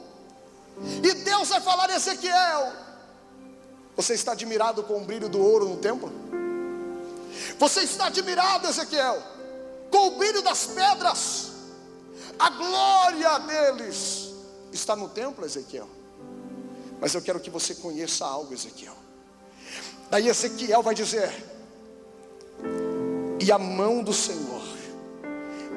E 1.02 1.14
Deus 1.14 1.48
vai 1.48 1.60
falar: 1.60 1.90
Ezequiel, 1.90 2.72
você 3.96 4.14
está 4.14 4.32
admirado 4.32 4.82
com 4.82 4.98
o 4.98 5.04
brilho 5.04 5.28
do 5.28 5.40
ouro 5.40 5.68
no 5.68 5.76
templo? 5.76 6.12
Você 7.58 7.80
está 7.80 8.06
admirado, 8.06 8.66
Ezequiel, 8.66 9.22
com 9.90 10.08
o 10.08 10.10
brilho 10.18 10.42
das 10.42 10.66
pedras? 10.66 11.52
A 12.38 12.50
glória 12.50 13.38
deles 13.38 14.34
está 14.72 14.94
no 14.94 15.08
templo, 15.08 15.44
Ezequiel. 15.44 15.88
Mas 17.00 17.14
eu 17.14 17.22
quero 17.22 17.40
que 17.40 17.50
você 17.50 17.74
conheça 17.74 18.26
algo, 18.26 18.52
Ezequiel. 18.52 18.96
Daí 20.10 20.28
Ezequiel 20.28 20.82
vai 20.82 20.94
dizer: 20.94 21.32
E 23.40 23.50
a 23.50 23.58
mão 23.58 24.02
do 24.02 24.12
Senhor 24.12 24.62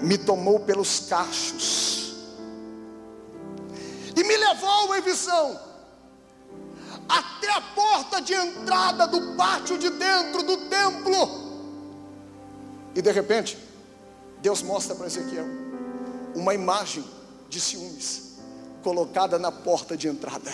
me 0.01 0.17
tomou 0.17 0.59
pelos 0.61 1.01
cachos 1.01 2.08
levou 4.23 4.95
em 4.95 5.01
visão 5.01 5.59
até 7.07 7.49
a 7.51 7.61
porta 7.61 8.21
de 8.21 8.33
entrada 8.33 9.07
do 9.07 9.35
pátio 9.35 9.77
de 9.77 9.89
dentro 9.89 10.43
do 10.43 10.57
templo. 10.69 11.49
E 12.95 13.01
de 13.01 13.11
repente, 13.11 13.57
Deus 14.41 14.61
mostra 14.61 14.95
para 14.95 15.07
Ezequiel 15.07 15.45
uma 16.35 16.53
imagem 16.53 17.03
de 17.49 17.59
ciúmes 17.59 18.35
colocada 18.83 19.39
na 19.39 19.51
porta 19.51 19.97
de 19.97 20.07
entrada. 20.07 20.51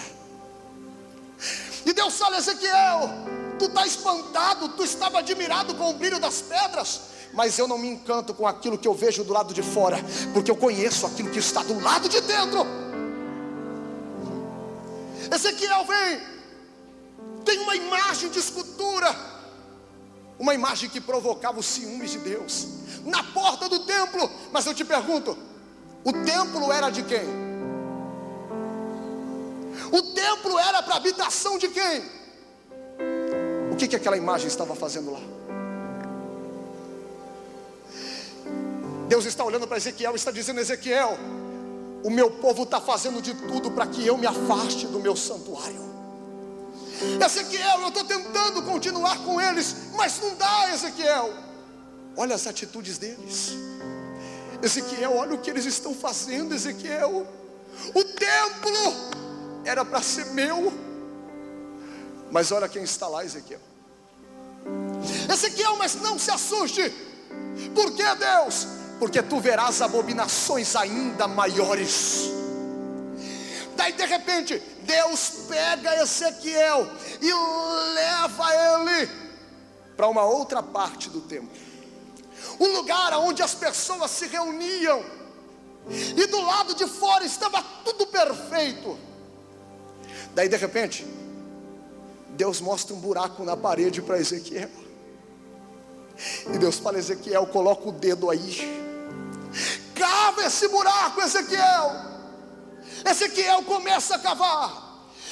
E 1.86 1.94
Deus 1.94 2.18
fala: 2.18 2.38
Ezequiel, 2.38 3.10
tu 3.60 3.66
está 3.66 3.86
espantado, 3.86 4.70
tu 4.70 4.84
estava 4.84 5.20
admirado 5.20 5.76
com 5.76 5.90
o 5.90 5.94
brilho 5.94 6.20
das 6.20 6.42
pedras, 6.42 7.02
mas 7.34 7.60
eu 7.60 7.68
não 7.68 7.78
me 7.78 7.90
encanto 7.90 8.34
com 8.34 8.48
aquilo 8.48 8.78
que 8.78 8.88
eu 8.88 8.94
vejo 8.94 9.24
do 9.24 9.34
lado 9.34 9.54
de 9.54 9.62
fora, 9.62 9.98
porque 10.34 10.50
eu 10.50 10.56
conheço 10.56 11.06
aquilo 11.06 11.30
que 11.30 11.40
está 11.40 11.62
do 11.64 11.80
lado 11.80 12.08
de 12.08 12.22
dentro. 12.22 12.85
Ezequiel 15.34 15.86
vem, 15.86 16.22
tem 17.44 17.60
uma 17.60 17.76
imagem 17.76 18.30
de 18.30 18.40
escultura, 18.40 19.16
uma 20.38 20.54
imagem 20.54 20.90
que 20.90 21.00
provocava 21.00 21.60
os 21.60 21.66
ciúmes 21.66 22.12
de 22.12 22.20
Deus, 22.20 22.68
na 23.06 23.24
porta 23.24 23.70
do 23.70 23.80
templo. 23.80 24.30
Mas 24.52 24.66
eu 24.66 24.74
te 24.74 24.84
pergunto: 24.84 25.38
o 26.04 26.12
templo 26.12 26.72
era 26.72 26.90
de 26.90 27.04
quem? 27.04 27.26
O 29.92 30.02
templo 30.14 30.58
era 30.58 30.82
para 30.82 30.96
habitação 30.96 31.58
de 31.58 31.68
quem? 31.70 32.04
O 33.72 33.76
que, 33.76 33.88
que 33.88 33.96
aquela 33.96 34.18
imagem 34.18 34.48
estava 34.48 34.76
fazendo 34.76 35.12
lá? 35.12 35.20
Deus 39.08 39.26
está 39.26 39.44
olhando 39.44 39.68
para 39.68 39.78
Ezequiel 39.78 40.14
e 40.14 40.16
está 40.16 40.32
dizendo: 40.32 40.60
Ezequiel, 40.60 41.18
o 42.06 42.10
meu 42.12 42.30
povo 42.30 42.62
está 42.64 42.80
fazendo 42.80 43.20
de 43.20 43.34
tudo 43.34 43.72
para 43.72 43.88
que 43.88 44.06
eu 44.06 44.16
me 44.16 44.28
afaste 44.28 44.86
do 44.86 45.00
meu 45.00 45.16
santuário. 45.16 45.84
Ezequiel, 47.20 47.82
eu 47.82 47.88
estou 47.88 48.04
tentando 48.04 48.62
continuar 48.62 49.24
com 49.24 49.42
eles, 49.42 49.76
mas 49.96 50.22
não 50.22 50.36
dá, 50.36 50.72
Ezequiel. 50.72 51.34
Olha 52.16 52.36
as 52.36 52.46
atitudes 52.46 53.00
deles. 53.00 53.54
Ezequiel, 54.62 55.18
olha 55.18 55.34
o 55.34 55.40
que 55.40 55.50
eles 55.50 55.66
estão 55.66 55.96
fazendo, 55.96 56.54
Ezequiel. 56.54 57.26
O 57.96 58.04
templo 58.04 58.94
era 59.64 59.84
para 59.84 60.00
ser 60.04 60.26
meu. 60.28 60.72
Mas 62.30 62.52
olha 62.52 62.70
quem 62.70 62.84
está 62.84 63.08
lá, 63.08 63.26
Ezequiel. 63.26 63.60
Ezequiel, 65.28 65.76
mas 65.78 65.96
não 65.96 66.20
se 66.20 66.30
assuste. 66.30 66.88
Por 67.74 67.94
que 67.94 68.04
Deus? 68.04 68.68
Porque 69.00 69.22
tu 69.22 69.40
verás 69.40 69.82
abominações 69.82 70.76
ainda 70.76 71.28
maiores. 71.28 72.32
Daí 73.76 73.92
de 73.92 74.06
repente, 74.06 74.62
Deus 74.84 75.30
pega 75.50 76.02
Ezequiel 76.02 76.88
e 77.22 77.34
leva 77.94 78.46
ele 78.56 79.10
para 79.98 80.08
uma 80.08 80.24
outra 80.24 80.64
parte 80.64 81.10
do 81.10 81.22
templo. 81.22 81.50
Um 82.60 82.68
lugar 82.68 83.14
onde 83.20 83.42
as 83.42 83.54
pessoas 83.54 84.12
se 84.12 84.28
reuniam. 84.28 85.04
E 85.90 86.26
do 86.26 86.42
lado 86.42 86.74
de 86.74 86.88
fora 86.88 87.26
estava 87.26 87.62
tudo 87.84 88.08
perfeito. 88.08 88.98
Daí 90.34 90.48
de 90.48 90.58
repente, 90.58 91.06
Deus 92.30 92.60
mostra 92.60 92.96
um 92.96 93.00
buraco 93.00 93.44
na 93.44 93.56
parede 93.56 94.02
para 94.02 94.20
Ezequiel. 94.20 94.70
E 96.54 96.58
Deus 96.58 96.78
fala: 96.78 96.98
Ezequiel, 96.98 97.46
coloca 97.48 97.90
o 97.90 97.92
dedo 97.92 98.30
aí. 98.30 98.85
Cava 99.96 100.44
esse 100.44 100.68
buraco, 100.68 101.22
Ezequiel. 101.22 101.92
Ezequiel 103.10 103.64
começa 103.64 104.16
a 104.16 104.20
cavar. 104.20 104.86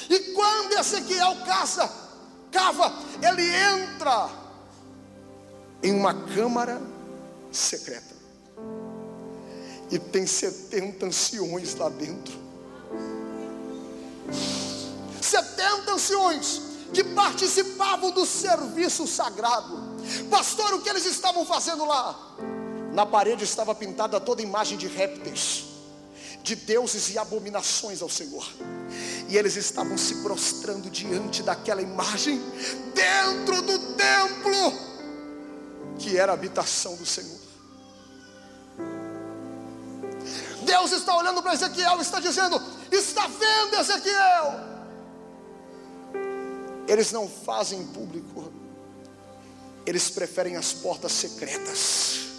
E 0.08 0.18
quando 0.32 0.78
Ezequiel 0.78 1.36
caça, 1.44 1.90
cava, 2.50 2.92
ele 3.22 3.46
entra 3.46 4.28
em 5.82 5.92
uma 5.92 6.14
câmara 6.14 6.80
secreta. 7.52 8.14
E 9.90 9.98
tem 9.98 10.26
70 10.26 11.06
anciões 11.06 11.74
lá 11.74 11.88
dentro. 11.90 12.34
70 15.20 15.92
anciões 15.92 16.62
que 16.92 17.04
participavam 17.04 18.10
do 18.12 18.24
serviço 18.24 19.06
sagrado. 19.06 19.94
Pastor, 20.30 20.74
o 20.74 20.80
que 20.80 20.88
eles 20.88 21.04
estavam 21.06 21.44
fazendo 21.44 21.84
lá? 21.84 22.18
Na 22.94 23.04
parede 23.04 23.42
estava 23.42 23.74
pintada 23.74 24.20
toda 24.20 24.40
imagem 24.40 24.78
de 24.78 24.86
répteis, 24.86 25.64
de 26.44 26.54
deuses 26.54 27.12
e 27.12 27.18
abominações 27.18 28.00
ao 28.00 28.08
Senhor. 28.08 28.48
E 29.28 29.36
eles 29.36 29.56
estavam 29.56 29.98
se 29.98 30.22
prostrando 30.22 30.88
diante 30.88 31.42
daquela 31.42 31.82
imagem, 31.82 32.40
dentro 32.94 33.62
do 33.62 33.78
templo, 33.96 34.72
que 35.98 36.16
era 36.16 36.30
a 36.30 36.34
habitação 36.34 36.94
do 36.94 37.04
Senhor. 37.04 37.40
Deus 40.62 40.92
está 40.92 41.16
olhando 41.16 41.42
para 41.42 41.54
Ezequiel 41.54 41.98
e 41.98 42.02
está 42.02 42.20
dizendo: 42.20 42.62
Está 42.92 43.26
vendo, 43.26 43.74
Ezequiel? 43.80 44.74
Eles 46.86 47.10
não 47.10 47.28
fazem 47.28 47.80
em 47.80 47.86
público, 47.88 48.52
eles 49.84 50.10
preferem 50.10 50.54
as 50.54 50.72
portas 50.72 51.10
secretas. 51.10 52.33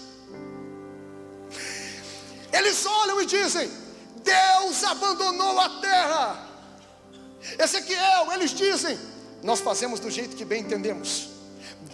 Eles 2.57 2.85
olham 2.85 3.21
e 3.21 3.25
dizem: 3.25 3.69
Deus 4.23 4.83
abandonou 4.83 5.59
a 5.59 5.69
terra. 5.81 6.47
Ezequiel, 7.59 8.31
eles 8.33 8.51
dizem: 8.51 8.97
Nós 9.43 9.59
fazemos 9.59 9.99
do 9.99 10.09
jeito 10.09 10.35
que 10.35 10.45
bem 10.45 10.61
entendemos. 10.61 11.29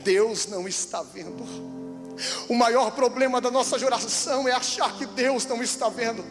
Deus 0.03 0.45
não 0.47 0.67
está 0.67 1.01
vendo. 1.01 1.43
O 2.47 2.53
maior 2.53 2.91
problema 2.91 3.41
da 3.41 3.49
nossa 3.49 3.79
geração 3.79 4.47
é 4.47 4.51
achar 4.51 4.95
que 4.95 5.05
Deus 5.07 5.45
não 5.45 5.63
está 5.63 5.89
vendo, 5.89 6.23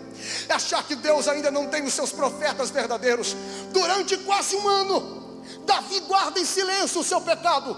é 0.48 0.52
achar 0.52 0.84
que 0.84 0.94
Deus 0.94 1.26
ainda 1.26 1.50
não 1.50 1.66
tem 1.66 1.82
os 1.82 1.94
seus 1.94 2.12
profetas 2.12 2.70
verdadeiros. 2.70 3.34
Durante 3.72 4.16
quase 4.18 4.54
um 4.54 4.68
ano, 4.68 5.42
Davi 5.66 6.00
guarda 6.00 6.38
em 6.38 6.44
silêncio 6.44 7.00
o 7.00 7.04
seu 7.04 7.20
pecado. 7.20 7.76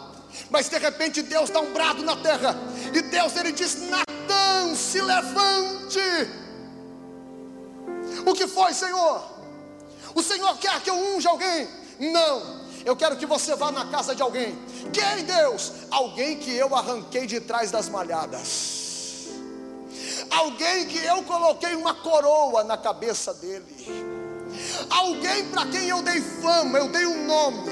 Mas 0.50 0.68
de 0.68 0.78
repente 0.78 1.22
Deus 1.22 1.50
dá 1.50 1.60
um 1.60 1.72
brado 1.72 2.02
na 2.02 2.16
terra. 2.16 2.56
E 2.92 3.00
Deus 3.02 3.36
ele 3.36 3.52
diz: 3.52 3.76
Natan, 3.88 4.74
se 4.74 5.00
levante. 5.00 6.41
O 8.26 8.34
que 8.34 8.46
foi, 8.46 8.72
Senhor? 8.74 9.22
O 10.14 10.22
Senhor 10.22 10.56
quer 10.58 10.80
que 10.80 10.90
eu 10.90 10.94
unja 10.94 11.30
alguém? 11.30 11.68
Não. 11.98 12.62
Eu 12.84 12.96
quero 12.96 13.16
que 13.16 13.26
você 13.26 13.54
vá 13.54 13.70
na 13.70 13.86
casa 13.86 14.14
de 14.14 14.22
alguém. 14.22 14.58
Quem, 14.92 15.24
Deus? 15.24 15.72
Alguém 15.90 16.38
que 16.38 16.54
eu 16.54 16.74
arranquei 16.74 17.26
de 17.26 17.40
trás 17.40 17.70
das 17.70 17.88
malhadas. 17.88 19.28
Alguém 20.30 20.86
que 20.86 20.98
eu 21.04 21.22
coloquei 21.22 21.74
uma 21.74 21.94
coroa 21.94 22.64
na 22.64 22.76
cabeça 22.76 23.32
dele 23.34 24.12
alguém 24.90 25.48
para 25.48 25.66
quem 25.66 25.88
eu 25.88 26.02
dei 26.02 26.20
fama, 26.20 26.78
eu 26.78 26.88
dei 26.88 27.06
um 27.06 27.26
nome, 27.26 27.70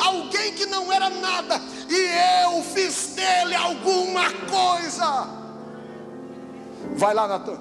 alguém 0.00 0.52
que 0.54 0.66
não 0.66 0.92
era 0.92 1.10
nada, 1.10 1.60
e 1.88 2.44
eu 2.44 2.62
fiz 2.62 3.14
dele 3.14 3.54
alguma 3.54 4.32
coisa. 4.50 5.28
Vai 6.94 7.14
lá, 7.14 7.28
Natan, 7.28 7.60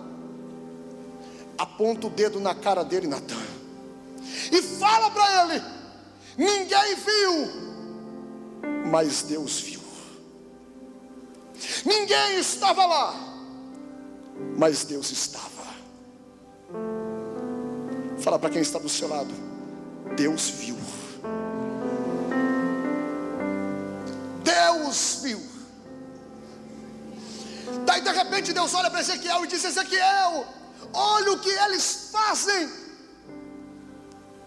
aponta 1.57 2.07
o 2.07 2.09
dedo 2.09 2.39
na 2.39 2.53
cara 2.53 2.83
dele, 2.83 3.07
Natan, 3.07 3.35
e 4.51 4.61
fala 4.61 5.09
para 5.11 5.55
ele: 5.55 5.63
ninguém 6.37 6.95
viu, 6.95 7.49
mas 8.91 9.23
Deus 9.23 9.59
viu. 9.59 9.81
Ninguém 11.85 12.39
estava 12.39 12.85
lá, 12.85 13.15
mas 14.57 14.83
Deus 14.83 15.11
estava. 15.11 15.47
Fala 18.19 18.37
para 18.37 18.49
quem 18.49 18.61
está 18.61 18.79
do 18.79 18.89
seu 18.89 19.07
lado. 19.07 19.33
Deus 20.15 20.49
viu. 20.49 20.77
Deus 24.43 25.19
viu. 25.23 25.41
Daí 27.85 28.01
de 28.01 28.11
repente 28.11 28.53
Deus 28.53 28.73
olha 28.73 28.89
para 28.89 29.01
Ezequiel 29.01 29.45
e 29.45 29.47
diz: 29.47 29.63
Ezequiel, 29.63 30.45
olha 30.93 31.33
o 31.33 31.39
que 31.39 31.49
eles 31.49 32.09
fazem 32.11 32.69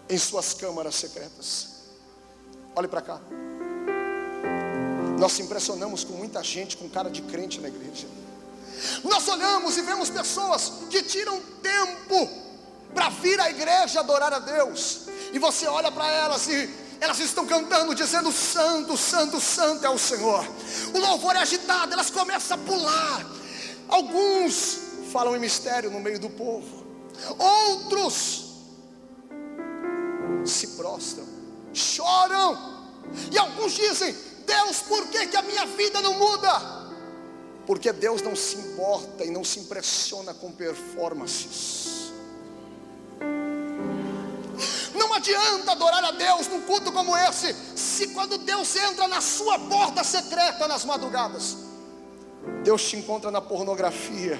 em 0.09 0.17
suas 0.17 0.53
câmaras 0.53 0.95
secretas. 0.95 1.67
Olhe 2.75 2.87
para 2.87 3.01
cá. 3.01 3.19
Nós 5.19 5.33
se 5.33 5.41
impressionamos 5.41 6.03
com 6.03 6.13
muita 6.13 6.43
gente 6.43 6.75
com 6.77 6.89
cara 6.89 7.09
de 7.09 7.21
crente 7.21 7.61
na 7.61 7.67
igreja. 7.67 8.07
Nós 9.03 9.27
olhamos 9.27 9.77
e 9.77 9.81
vemos 9.81 10.09
pessoas 10.09 10.71
que 10.89 11.03
tiram 11.03 11.39
tempo 11.61 12.29
para 12.93 13.09
vir 13.09 13.39
à 13.39 13.49
igreja 13.49 13.99
adorar 13.99 14.33
a 14.33 14.39
Deus. 14.39 15.01
E 15.31 15.39
você 15.39 15.67
olha 15.67 15.91
para 15.91 16.09
elas 16.11 16.47
e 16.47 16.69
elas 16.99 17.19
estão 17.19 17.45
cantando, 17.45 17.95
dizendo: 17.95 18.31
Santo, 18.31 18.97
Santo, 18.97 19.39
Santo 19.39 19.85
é 19.85 19.89
o 19.89 19.97
Senhor. 19.97 20.45
O 20.93 20.99
louvor 20.99 21.35
é 21.35 21.39
agitado, 21.39 21.93
elas 21.93 22.09
começam 22.09 22.57
a 22.57 22.59
pular. 22.59 23.25
Alguns 23.87 24.90
falam 25.11 25.35
em 25.35 25.39
mistério 25.39 25.91
no 25.91 25.99
meio 25.99 26.19
do 26.19 26.29
povo, 26.29 26.85
outros 27.37 28.51
se 30.45 30.67
prostram, 30.69 31.25
choram, 31.73 32.57
e 33.31 33.37
alguns 33.37 33.73
dizem: 33.73 34.15
Deus, 34.45 34.81
por 34.81 35.07
que, 35.07 35.27
que 35.27 35.37
a 35.37 35.41
minha 35.41 35.65
vida 35.65 36.01
não 36.01 36.13
muda? 36.13 36.81
Porque 37.67 37.91
Deus 37.91 38.21
não 38.21 38.35
se 38.35 38.57
importa 38.57 39.23
e 39.23 39.31
não 39.31 39.43
se 39.43 39.59
impressiona 39.59 40.33
com 40.33 40.51
performances. 40.51 42.11
Não 44.93 45.13
adianta 45.13 45.71
adorar 45.71 46.03
a 46.03 46.11
Deus 46.11 46.47
num 46.47 46.61
culto 46.61 46.91
como 46.91 47.15
esse, 47.15 47.55
se 47.75 48.07
quando 48.09 48.37
Deus 48.39 48.75
entra 48.75 49.07
na 49.07 49.21
sua 49.21 49.59
porta 49.59 50.03
secreta 50.03 50.67
nas 50.67 50.83
madrugadas, 50.85 51.57
Deus 52.63 52.83
te 52.83 52.97
encontra 52.97 53.29
na 53.29 53.41
pornografia. 53.41 54.39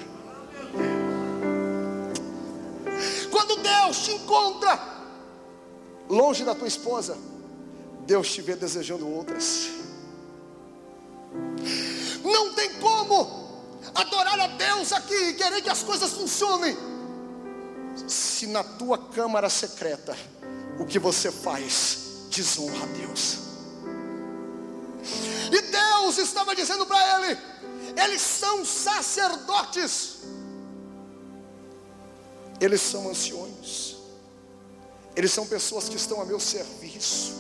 Quando 3.41 3.63
Deus 3.63 3.97
te 3.97 4.12
encontra 4.12 4.80
longe 6.08 6.45
da 6.45 6.54
tua 6.54 6.67
esposa, 6.67 7.17
Deus 8.06 8.32
te 8.32 8.39
vê 8.39 8.56
desejando 8.56 9.10
outras. 9.10 9.67
Não 12.23 12.54
tem 12.54 12.75
como 12.75 13.65
adorar 13.95 14.39
a 14.39 14.45
Deus 14.45 14.93
aqui 14.93 15.15
e 15.15 15.34
querer 15.34 15.60
que 15.63 15.71
as 15.71 15.82
coisas 15.82 16.12
funcionem, 16.12 16.77
se 18.08 18.45
na 18.45 18.63
tua 18.63 18.99
câmara 18.99 19.49
secreta 19.49 20.15
o 20.80 20.86
que 20.86 20.99
você 20.99 21.32
faz 21.32 22.27
desonra 22.30 22.84
a 22.84 22.88
Deus. 22.95 23.39
E 25.51 25.62
Deus 25.62 26.19
estava 26.19 26.56
dizendo 26.56 26.86
para 26.86 27.25
ele: 27.25 27.39
eles 28.04 28.21
são 28.21 28.63
sacerdotes, 28.63 30.17
eles 32.62 32.80
são 32.80 33.10
anciões, 33.10 33.95
eles 35.15 35.32
são 35.32 35.47
pessoas 35.47 35.89
que 35.89 35.95
estão 35.95 36.21
a 36.21 36.26
meu 36.26 36.39
serviço, 36.39 37.34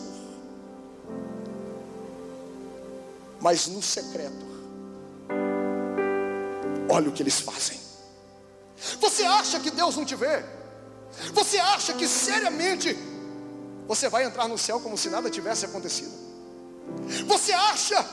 mas 3.39 3.67
no 3.67 3.83
secreto, 3.83 4.45
olha 6.89 7.09
o 7.09 7.11
que 7.11 7.21
eles 7.21 7.39
fazem. 7.39 7.79
Você 8.99 9.23
acha 9.23 9.59
que 9.59 9.69
Deus 9.69 9.95
não 9.95 10.03
te 10.03 10.15
vê? 10.15 10.43
Você 11.33 11.59
acha 11.59 11.93
que 11.93 12.07
seriamente 12.07 12.97
você 13.87 14.09
vai 14.09 14.23
entrar 14.23 14.47
no 14.47 14.57
céu 14.57 14.79
como 14.79 14.97
se 14.97 15.09
nada 15.09 15.29
tivesse 15.29 15.65
acontecido? 15.65 16.11
Você 17.27 17.53
acha 17.53 18.03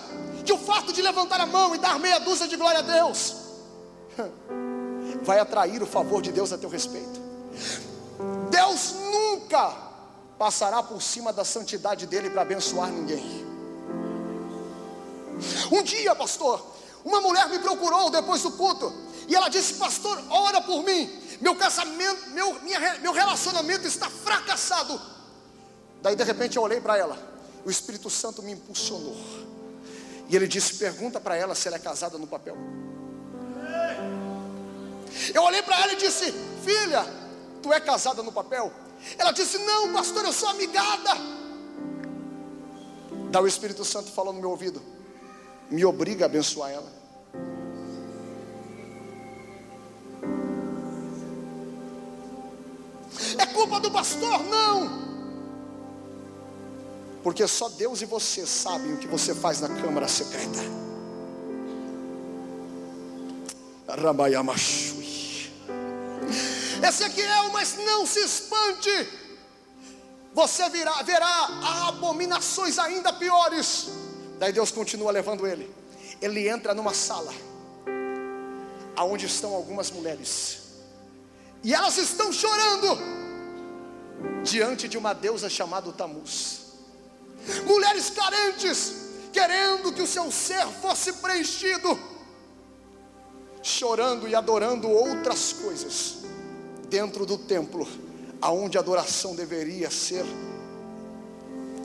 que 0.44 0.52
o 0.52 0.58
fato 0.58 0.92
de 0.92 1.00
levantar 1.00 1.40
a 1.40 1.46
mão 1.46 1.74
e 1.74 1.78
dar 1.78 1.98
meia 1.98 2.18
dúzia 2.18 2.46
de 2.46 2.56
glória 2.56 2.80
a 2.80 2.82
Deus 2.82 3.36
vai 5.22 5.38
atrair 5.38 5.82
o 5.82 5.86
favor 5.86 6.22
de 6.22 6.32
Deus 6.32 6.52
a 6.52 6.58
teu 6.58 6.68
respeito? 6.68 7.20
Deus 8.50 8.94
nunca 8.94 9.74
passará 10.38 10.82
por 10.82 11.02
cima 11.02 11.32
da 11.32 11.44
santidade 11.44 12.06
dele 12.06 12.30
para 12.30 12.42
abençoar 12.42 12.90
ninguém. 12.90 13.46
Um 15.70 15.82
dia, 15.82 16.14
pastor, 16.14 16.64
uma 17.04 17.20
mulher 17.20 17.48
me 17.48 17.58
procurou 17.58 18.10
depois 18.10 18.42
do 18.42 18.52
culto 18.52 18.92
e 19.26 19.34
ela 19.34 19.48
disse: 19.48 19.74
Pastor, 19.74 20.18
ora 20.30 20.60
por 20.60 20.82
mim. 20.82 21.10
Meu 21.40 21.54
casamento, 21.54 22.30
meu, 22.30 22.60
minha, 22.62 22.98
meu 22.98 23.12
relacionamento 23.12 23.86
está 23.86 24.10
fracassado. 24.10 25.00
Daí 26.02 26.16
de 26.16 26.24
repente 26.24 26.56
eu 26.56 26.62
olhei 26.62 26.80
para 26.80 26.96
ela, 26.96 27.16
o 27.64 27.70
Espírito 27.70 28.10
Santo 28.10 28.42
me 28.42 28.52
impulsionou. 28.52 29.16
E 30.28 30.34
ele 30.34 30.48
disse: 30.48 30.74
Pergunta 30.74 31.20
para 31.20 31.36
ela 31.36 31.54
se 31.54 31.68
ela 31.68 31.76
é 31.76 31.80
casada 31.80 32.18
no 32.18 32.26
papel. 32.26 32.56
Eu 35.34 35.42
olhei 35.42 35.62
para 35.62 35.80
ela 35.80 35.92
e 35.92 35.96
disse: 35.96 36.32
Filha, 36.64 37.04
tu 37.62 37.72
é 37.72 37.80
casada 37.80 38.22
no 38.22 38.32
papel? 38.32 38.72
Ela 39.16 39.32
disse: 39.32 39.58
Não, 39.58 39.92
pastor, 39.92 40.24
eu 40.24 40.32
sou 40.32 40.48
amigada. 40.48 41.10
Daí 43.30 43.42
o 43.42 43.46
Espírito 43.46 43.84
Santo 43.84 44.10
falou 44.10 44.32
no 44.32 44.40
meu 44.40 44.50
ouvido: 44.50 44.82
Me 45.70 45.84
obriga 45.84 46.24
a 46.24 46.26
abençoar 46.26 46.70
ela. 46.70 46.98
É 53.38 53.46
culpa 53.46 53.80
do 53.80 53.90
pastor? 53.90 54.42
Não. 54.44 55.08
Porque 57.22 57.46
só 57.46 57.68
Deus 57.68 58.00
e 58.00 58.06
você 58.06 58.46
sabem 58.46 58.94
o 58.94 58.96
que 58.96 59.06
você 59.06 59.34
faz 59.34 59.60
na 59.60 59.68
câmara 59.68 60.08
secreta. 60.08 60.60
Ramayamachui. 63.88 64.97
Ezequiel, 66.86 67.50
mas 67.52 67.76
não 67.76 68.06
se 68.06 68.20
espante. 68.20 68.90
Você 70.34 70.68
virá, 70.68 71.02
verá 71.02 71.88
abominações 71.88 72.78
ainda 72.78 73.12
piores. 73.12 73.88
Daí 74.38 74.52
Deus 74.52 74.70
continua 74.70 75.10
levando 75.10 75.46
ele. 75.46 75.74
Ele 76.20 76.48
entra 76.48 76.74
numa 76.74 76.94
sala, 76.94 77.32
aonde 78.96 79.26
estão 79.26 79.54
algumas 79.54 79.90
mulheres, 79.90 80.58
e 81.62 81.72
elas 81.72 81.96
estão 81.96 82.32
chorando 82.32 82.98
diante 84.42 84.88
de 84.88 84.98
uma 84.98 85.12
deusa 85.12 85.48
chamada 85.48 85.92
Tamuz 85.92 86.68
mulheres 87.64 88.10
carentes, 88.10 88.92
querendo 89.32 89.92
que 89.92 90.02
o 90.02 90.06
seu 90.06 90.30
ser 90.30 90.66
fosse 90.80 91.14
preenchido, 91.14 91.98
chorando 93.62 94.28
e 94.28 94.34
adorando 94.34 94.88
outras 94.88 95.52
coisas 95.52 96.17
dentro 96.88 97.26
do 97.26 97.38
templo, 97.38 97.86
aonde 98.40 98.76
a 98.76 98.80
adoração 98.80 99.34
deveria 99.34 99.90
ser 99.90 100.24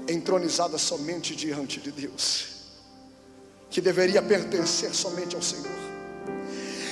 entronizada 0.07 0.77
somente 0.77 1.35
diante 1.35 1.79
de 1.79 1.91
Deus, 1.91 2.47
que 3.69 3.81
deveria 3.81 4.21
pertencer 4.21 4.93
somente 4.93 5.35
ao 5.35 5.41
Senhor. 5.41 5.83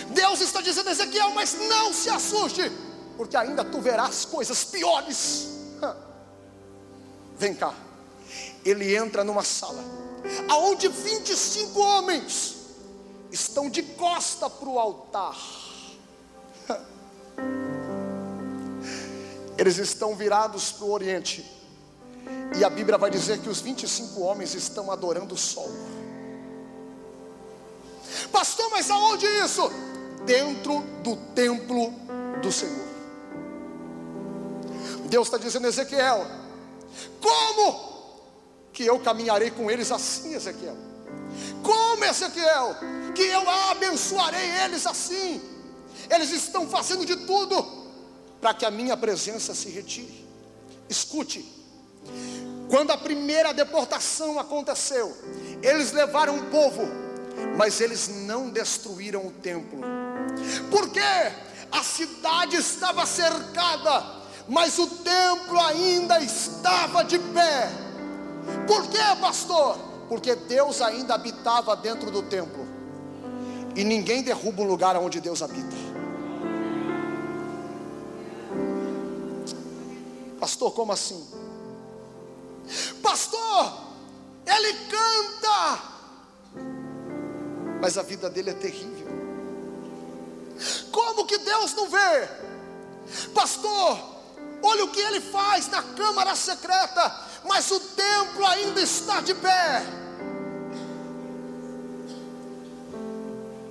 Deus 0.09 0.41
está 0.41 0.61
dizendo 0.61 0.89
a 0.89 0.91
Ezequiel, 0.91 1.31
mas 1.31 1.55
não 1.69 1.93
se 1.93 2.09
assuste, 2.09 2.71
porque 3.17 3.37
ainda 3.37 3.63
tu 3.63 3.79
verás 3.79 4.25
coisas 4.25 4.63
piores. 4.63 5.49
Vem 7.37 7.55
cá 7.55 7.73
ele 8.63 8.95
entra 8.95 9.23
numa 9.23 9.43
sala, 9.43 9.83
aonde 10.47 10.87
25 10.87 11.79
homens 11.79 12.55
estão 13.31 13.69
de 13.69 13.81
costa 13.81 14.49
para 14.49 14.69
o 14.69 14.79
altar. 14.79 15.37
Eles 19.61 19.77
estão 19.77 20.15
virados 20.15 20.71
para 20.71 20.85
o 20.85 20.91
oriente. 20.91 21.45
E 22.57 22.65
a 22.65 22.69
Bíblia 22.69 22.97
vai 22.97 23.11
dizer 23.11 23.37
que 23.41 23.47
os 23.47 23.61
25 23.61 24.19
homens 24.19 24.55
estão 24.55 24.89
adorando 24.89 25.35
o 25.35 25.37
sol. 25.37 25.69
Pastor, 28.31 28.71
mas 28.71 28.89
aonde 28.89 29.27
isso? 29.27 29.71
Dentro 30.25 30.81
do 31.03 31.15
templo 31.35 31.93
do 32.41 32.51
Senhor. 32.51 32.87
Deus 35.05 35.27
está 35.27 35.37
dizendo, 35.37 35.67
Ezequiel, 35.67 36.25
como 37.21 37.91
que 38.73 38.83
eu 38.83 38.99
caminharei 38.99 39.51
com 39.51 39.69
eles 39.69 39.91
assim, 39.91 40.33
Ezequiel. 40.33 40.75
Como, 41.61 42.03
Ezequiel? 42.03 42.77
Que 43.13 43.27
eu 43.27 43.47
abençoarei 43.47 44.49
eles 44.65 44.87
assim. 44.87 45.39
Eles 46.09 46.31
estão 46.31 46.67
fazendo 46.67 47.05
de 47.05 47.15
tudo 47.15 47.80
para 48.41 48.53
que 48.55 48.65
a 48.65 48.71
minha 48.71 48.97
presença 48.97 49.53
se 49.53 49.69
retire. 49.69 50.25
Escute, 50.89 51.45
quando 52.69 52.91
a 52.91 52.97
primeira 52.97 53.53
deportação 53.53 54.39
aconteceu, 54.39 55.15
eles 55.61 55.91
levaram 55.91 56.37
o 56.37 56.45
povo, 56.45 56.81
mas 57.55 57.79
eles 57.79 58.07
não 58.07 58.49
destruíram 58.49 59.27
o 59.27 59.31
templo. 59.31 59.79
Porque 60.71 60.99
a 61.71 61.83
cidade 61.83 62.55
estava 62.55 63.05
cercada, 63.05 64.21
mas 64.47 64.79
o 64.79 64.87
templo 64.87 65.59
ainda 65.59 66.19
estava 66.19 67.03
de 67.03 67.19
pé. 67.19 67.69
Por 68.67 68.87
que, 68.87 69.21
pastor? 69.21 69.77
Porque 70.09 70.35
Deus 70.35 70.81
ainda 70.81 71.13
habitava 71.13 71.75
dentro 71.75 72.09
do 72.09 72.23
templo. 72.23 72.67
E 73.75 73.83
ninguém 73.83 74.23
derruba 74.23 74.63
um 74.63 74.67
lugar 74.67 74.97
onde 74.97 75.21
Deus 75.21 75.41
habita. 75.41 75.90
Pastor, 80.41 80.73
como 80.73 80.91
assim? 80.91 81.25
Pastor, 83.01 83.77
ele 84.45 84.73
canta, 84.89 85.83
mas 87.79 87.97
a 87.97 88.03
vida 88.03 88.29
dele 88.29 88.49
é 88.49 88.53
terrível. 88.53 89.07
Como 90.91 91.25
que 91.25 91.37
Deus 91.37 91.73
não 91.75 91.89
vê? 91.89 92.27
Pastor, 93.33 93.97
olha 94.61 94.83
o 94.83 94.91
que 94.91 94.99
ele 94.99 95.21
faz 95.21 95.69
na 95.69 95.81
câmara 95.81 96.35
secreta 96.35 97.31
mas 97.43 97.71
o 97.71 97.79
templo 97.79 98.45
ainda 98.45 98.81
está 98.81 99.21
de 99.21 99.33
pé. 99.33 99.83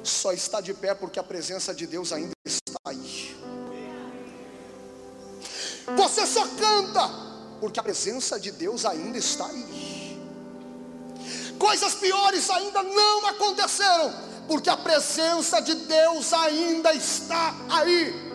Só 0.03 0.33
está 0.33 0.61
de 0.61 0.75
pé 0.75 0.95
porque 0.95 1.19
a 1.19 1.23
presença 1.23 1.75
de 1.75 1.87
Deus 1.87 2.13
ainda 2.13 2.33
está 2.45 2.79
aí. 2.85 3.10
Você 5.97 6.27
só 6.27 6.47
canta, 6.47 7.11
porque 7.61 7.81
a 7.81 7.83
presença 7.83 8.39
de 8.39 8.51
Deus 8.51 8.85
ainda 8.85 9.19
está 9.19 9.47
aí. 9.47 10.19
Coisas 11.59 11.95
piores 11.95 12.49
ainda 12.51 12.83
não 12.83 13.27
aconteceram, 13.27 14.15
porque 14.49 14.71
a 14.71 14.77
presença 14.77 15.61
de 15.61 15.75
Deus 15.75 16.33
ainda 16.33 16.93
está 16.95 17.55
aí. 17.69 18.31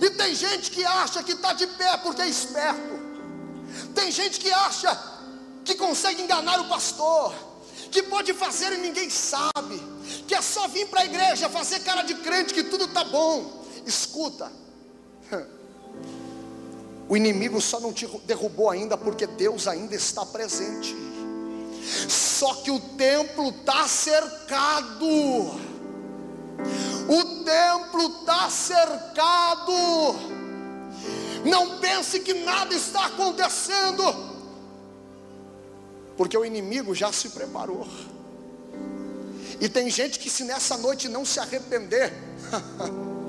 E 0.00 0.10
tem 0.10 0.34
gente 0.34 0.70
que 0.70 0.84
acha 0.84 1.22
que 1.22 1.32
está 1.32 1.52
de 1.52 1.66
pé 1.66 1.96
porque 1.98 2.22
é 2.22 2.28
esperto. 2.28 2.96
Tem 3.94 4.10
gente 4.10 4.40
que 4.40 4.50
acha 4.50 4.98
que 5.64 5.74
consegue 5.74 6.22
enganar 6.22 6.60
o 6.60 6.68
pastor, 6.68 7.34
que 7.90 8.02
pode 8.04 8.32
fazer 8.34 8.72
e 8.72 8.78
ninguém 8.78 9.10
sabe, 9.10 9.82
que 10.26 10.34
é 10.34 10.40
só 10.40 10.66
vir 10.68 10.86
para 10.88 11.02
a 11.02 11.04
igreja 11.04 11.48
fazer 11.48 11.80
cara 11.80 12.02
de 12.02 12.14
crente 12.14 12.54
que 12.54 12.64
tudo 12.64 12.84
está 12.84 13.04
bom. 13.04 13.64
Escuta, 13.84 14.50
o 17.08 17.16
inimigo 17.16 17.60
só 17.60 17.78
não 17.80 17.92
te 17.92 18.06
derrubou 18.24 18.70
ainda 18.70 18.96
porque 18.96 19.26
Deus 19.26 19.68
ainda 19.68 19.94
está 19.94 20.24
presente. 20.26 20.94
Só 22.08 22.54
que 22.56 22.70
o 22.70 22.80
templo 22.80 23.50
está 23.50 23.86
cercado. 23.86 25.06
O 27.08 27.44
templo 27.44 28.20
está 28.20 28.50
cercado. 28.50 29.72
Não 31.44 31.78
pense 31.78 32.20
que 32.20 32.34
nada 32.34 32.74
está 32.74 33.06
acontecendo, 33.06 34.02
porque 36.16 36.36
o 36.36 36.44
inimigo 36.44 36.92
já 36.92 37.12
se 37.12 37.28
preparou. 37.28 37.86
E 39.60 39.68
tem 39.68 39.88
gente 39.88 40.18
que, 40.18 40.28
se 40.28 40.42
nessa 40.42 40.76
noite 40.76 41.08
não 41.08 41.24
se 41.24 41.38
arrepender, 41.38 42.12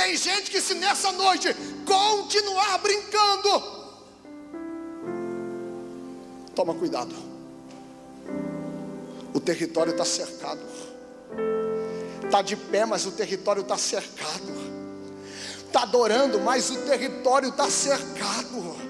tem 0.00 0.16
gente 0.16 0.50
que, 0.50 0.62
se 0.62 0.72
nessa 0.72 1.12
noite 1.12 1.54
continuar 1.84 2.78
brincando, 2.78 3.62
toma 6.54 6.72
cuidado, 6.72 7.14
o 9.34 9.38
território 9.38 9.92
está 9.92 10.06
cercado, 10.06 10.62
está 12.24 12.40
de 12.40 12.56
pé, 12.56 12.86
mas 12.86 13.04
o 13.04 13.12
território 13.12 13.60
está 13.60 13.76
cercado, 13.76 14.50
está 15.66 15.82
adorando, 15.82 16.40
mas 16.40 16.70
o 16.70 16.78
território 16.86 17.50
está 17.50 17.68
cercado. 17.68 18.80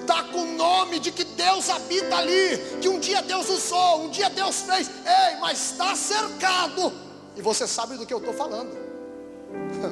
Está 0.00 0.22
com 0.24 0.42
o 0.42 0.56
nome 0.56 0.98
de 0.98 1.10
que 1.10 1.24
Deus 1.24 1.70
habita 1.70 2.18
ali, 2.18 2.58
que 2.80 2.88
um 2.90 3.00
dia 3.00 3.22
Deus 3.22 3.48
usou, 3.48 4.04
um 4.04 4.10
dia 4.10 4.28
Deus 4.28 4.60
fez, 4.60 4.88
ei, 4.88 5.36
mas 5.40 5.72
está 5.72 5.96
cercado, 5.96 6.92
e 7.34 7.40
você 7.40 7.66
sabe 7.66 7.96
do 7.96 8.04
que 8.04 8.12
eu 8.12 8.18
estou 8.18 8.34
falando. 8.34 8.76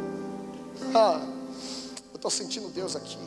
ah, 0.95 1.21
eu 2.13 2.17
estou 2.17 2.31
sentindo 2.31 2.69
Deus 2.69 2.97
aqui. 2.97 3.19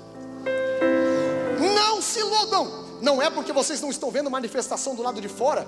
Não 1.75 2.01
se 2.01 2.19
iludam, 2.19 2.99
não 3.01 3.21
é 3.21 3.29
porque 3.29 3.51
vocês 3.51 3.81
não 3.81 3.89
estão 3.89 4.11
vendo 4.11 4.29
manifestação 4.29 4.95
do 4.95 5.01
lado 5.01 5.21
de 5.21 5.29
fora, 5.29 5.67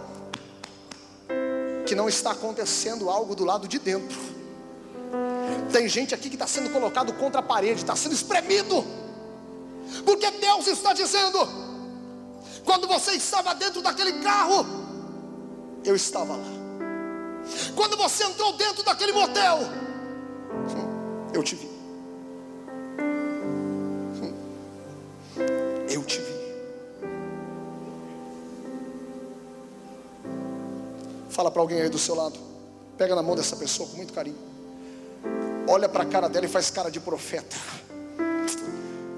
que 1.85 1.95
não 1.95 2.07
está 2.07 2.31
acontecendo 2.31 3.09
algo 3.09 3.35
do 3.35 3.45
lado 3.45 3.67
de 3.67 3.79
dentro. 3.79 4.17
Tem 5.71 5.87
gente 5.87 6.13
aqui 6.13 6.29
que 6.29 6.35
está 6.35 6.47
sendo 6.47 6.69
colocado 6.69 7.13
contra 7.13 7.39
a 7.39 7.43
parede, 7.43 7.81
está 7.81 7.95
sendo 7.95 8.13
espremido 8.13 8.85
porque 10.05 10.29
Deus 10.31 10.67
está 10.67 10.93
dizendo: 10.93 11.39
quando 12.63 12.87
você 12.87 13.11
estava 13.13 13.53
dentro 13.55 13.81
daquele 13.81 14.13
carro, 14.21 14.65
eu 15.83 15.95
estava 15.95 16.35
lá. 16.35 16.57
Quando 17.75 17.95
você 17.95 18.23
entrou 18.23 18.53
dentro 18.53 18.83
daquele 18.83 19.13
motel, 19.13 19.59
eu 21.33 21.43
te 21.43 21.55
vi. 21.55 21.76
Fala 31.37 31.51
para 31.51 31.61
alguém 31.61 31.79
aí 31.79 31.87
do 31.87 31.99
seu 31.99 32.15
lado. 32.15 32.39
Pega 32.97 33.13
na 33.13 33.21
mão 33.21 33.35
dessa 33.35 33.55
pessoa 33.55 33.87
com 33.87 33.97
muito 33.97 34.11
carinho. 34.11 34.39
Olha 35.67 35.87
para 35.87 36.01
a 36.01 36.05
cara 36.07 36.27
dela 36.27 36.47
e 36.47 36.49
faz 36.49 36.71
cara 36.71 36.89
de 36.89 36.99
profeta. 36.99 37.55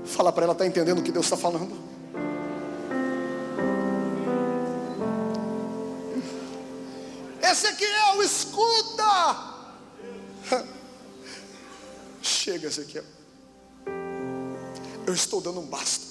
Fala 0.03 0.29
para 0.29 0.43
ela, 0.43 0.51
está 0.51 0.65
entendendo 0.65 0.99
o 0.99 1.01
que 1.01 1.13
Deus 1.13 1.27
está 1.27 1.37
falando? 1.37 1.79
Ezequiel, 7.41 8.21
escuta! 8.21 9.55
Chega, 12.21 12.67
Ezequiel. 12.67 13.05
Eu 15.07 15.13
estou 15.13 15.39
dando 15.39 15.61
um 15.61 15.67
basta. 15.67 16.05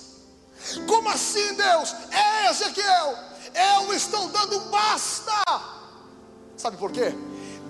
Como 0.87 1.07
assim, 1.11 1.53
Deus? 1.53 1.95
É, 2.11 2.51
Ezequiel, 2.51 3.15
eu 3.55 3.93
estou 3.93 4.27
dando 4.31 4.57
um 4.57 4.71
basta. 4.71 5.78
Sabe 6.59 6.77
por 6.77 6.93
quê? 6.93 7.15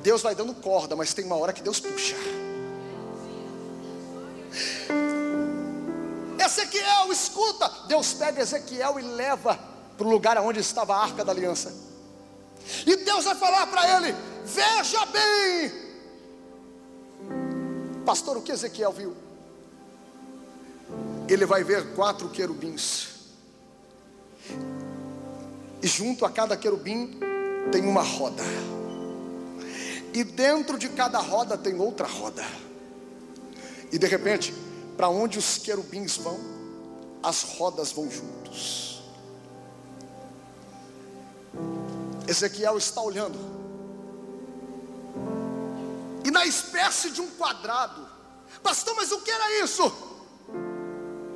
Deus 0.02 0.22
vai 0.22 0.34
dando 0.34 0.54
corda, 0.54 0.96
mas 0.96 1.12
tem 1.12 1.24
uma 1.24 1.36
hora 1.36 1.52
que 1.52 1.62
Deus 1.62 1.78
puxa. 1.78 2.16
Ezequiel, 6.44 7.12
escuta. 7.12 7.70
Deus 7.86 8.14
pega 8.14 8.42
Ezequiel 8.42 8.98
e 8.98 9.02
leva 9.02 9.58
para 9.96 10.06
o 10.06 10.10
lugar 10.10 10.38
onde 10.38 10.60
estava 10.60 10.94
a 10.94 11.02
arca 11.02 11.24
da 11.24 11.32
aliança. 11.32 11.74
E 12.86 12.96
Deus 12.96 13.24
vai 13.24 13.34
falar 13.34 13.66
para 13.66 13.96
ele: 13.96 14.14
Veja 14.44 15.04
bem, 15.06 15.72
pastor, 18.06 18.36
o 18.38 18.42
que 18.42 18.52
Ezequiel 18.52 18.92
viu? 18.92 19.14
Ele 21.28 21.44
vai 21.44 21.62
ver 21.62 21.94
quatro 21.94 22.30
querubins, 22.30 23.08
e 25.82 25.86
junto 25.86 26.24
a 26.24 26.30
cada 26.30 26.56
querubim 26.56 27.20
tem 27.70 27.84
uma 27.84 28.02
roda, 28.02 28.42
e 30.12 30.24
dentro 30.24 30.78
de 30.78 30.88
cada 30.88 31.18
roda 31.18 31.56
tem 31.56 31.78
outra 31.78 32.06
roda, 32.06 32.44
e 33.92 33.98
de 33.98 34.06
repente 34.06 34.54
para 34.96 35.08
onde 35.08 35.38
os 35.38 35.58
querubins 35.58 36.16
vão, 36.16 36.40
as 37.22 37.42
rodas 37.42 37.92
vão 37.92 38.10
juntos. 38.10 39.00
Ezequiel 42.26 42.76
está 42.76 43.00
olhando, 43.00 43.38
e 46.24 46.30
na 46.30 46.44
espécie 46.44 47.10
de 47.10 47.20
um 47.20 47.28
quadrado, 47.30 48.06
pastor, 48.62 48.94
mas 48.96 49.12
o 49.12 49.20
que 49.20 49.30
era 49.30 49.62
isso? 49.62 49.84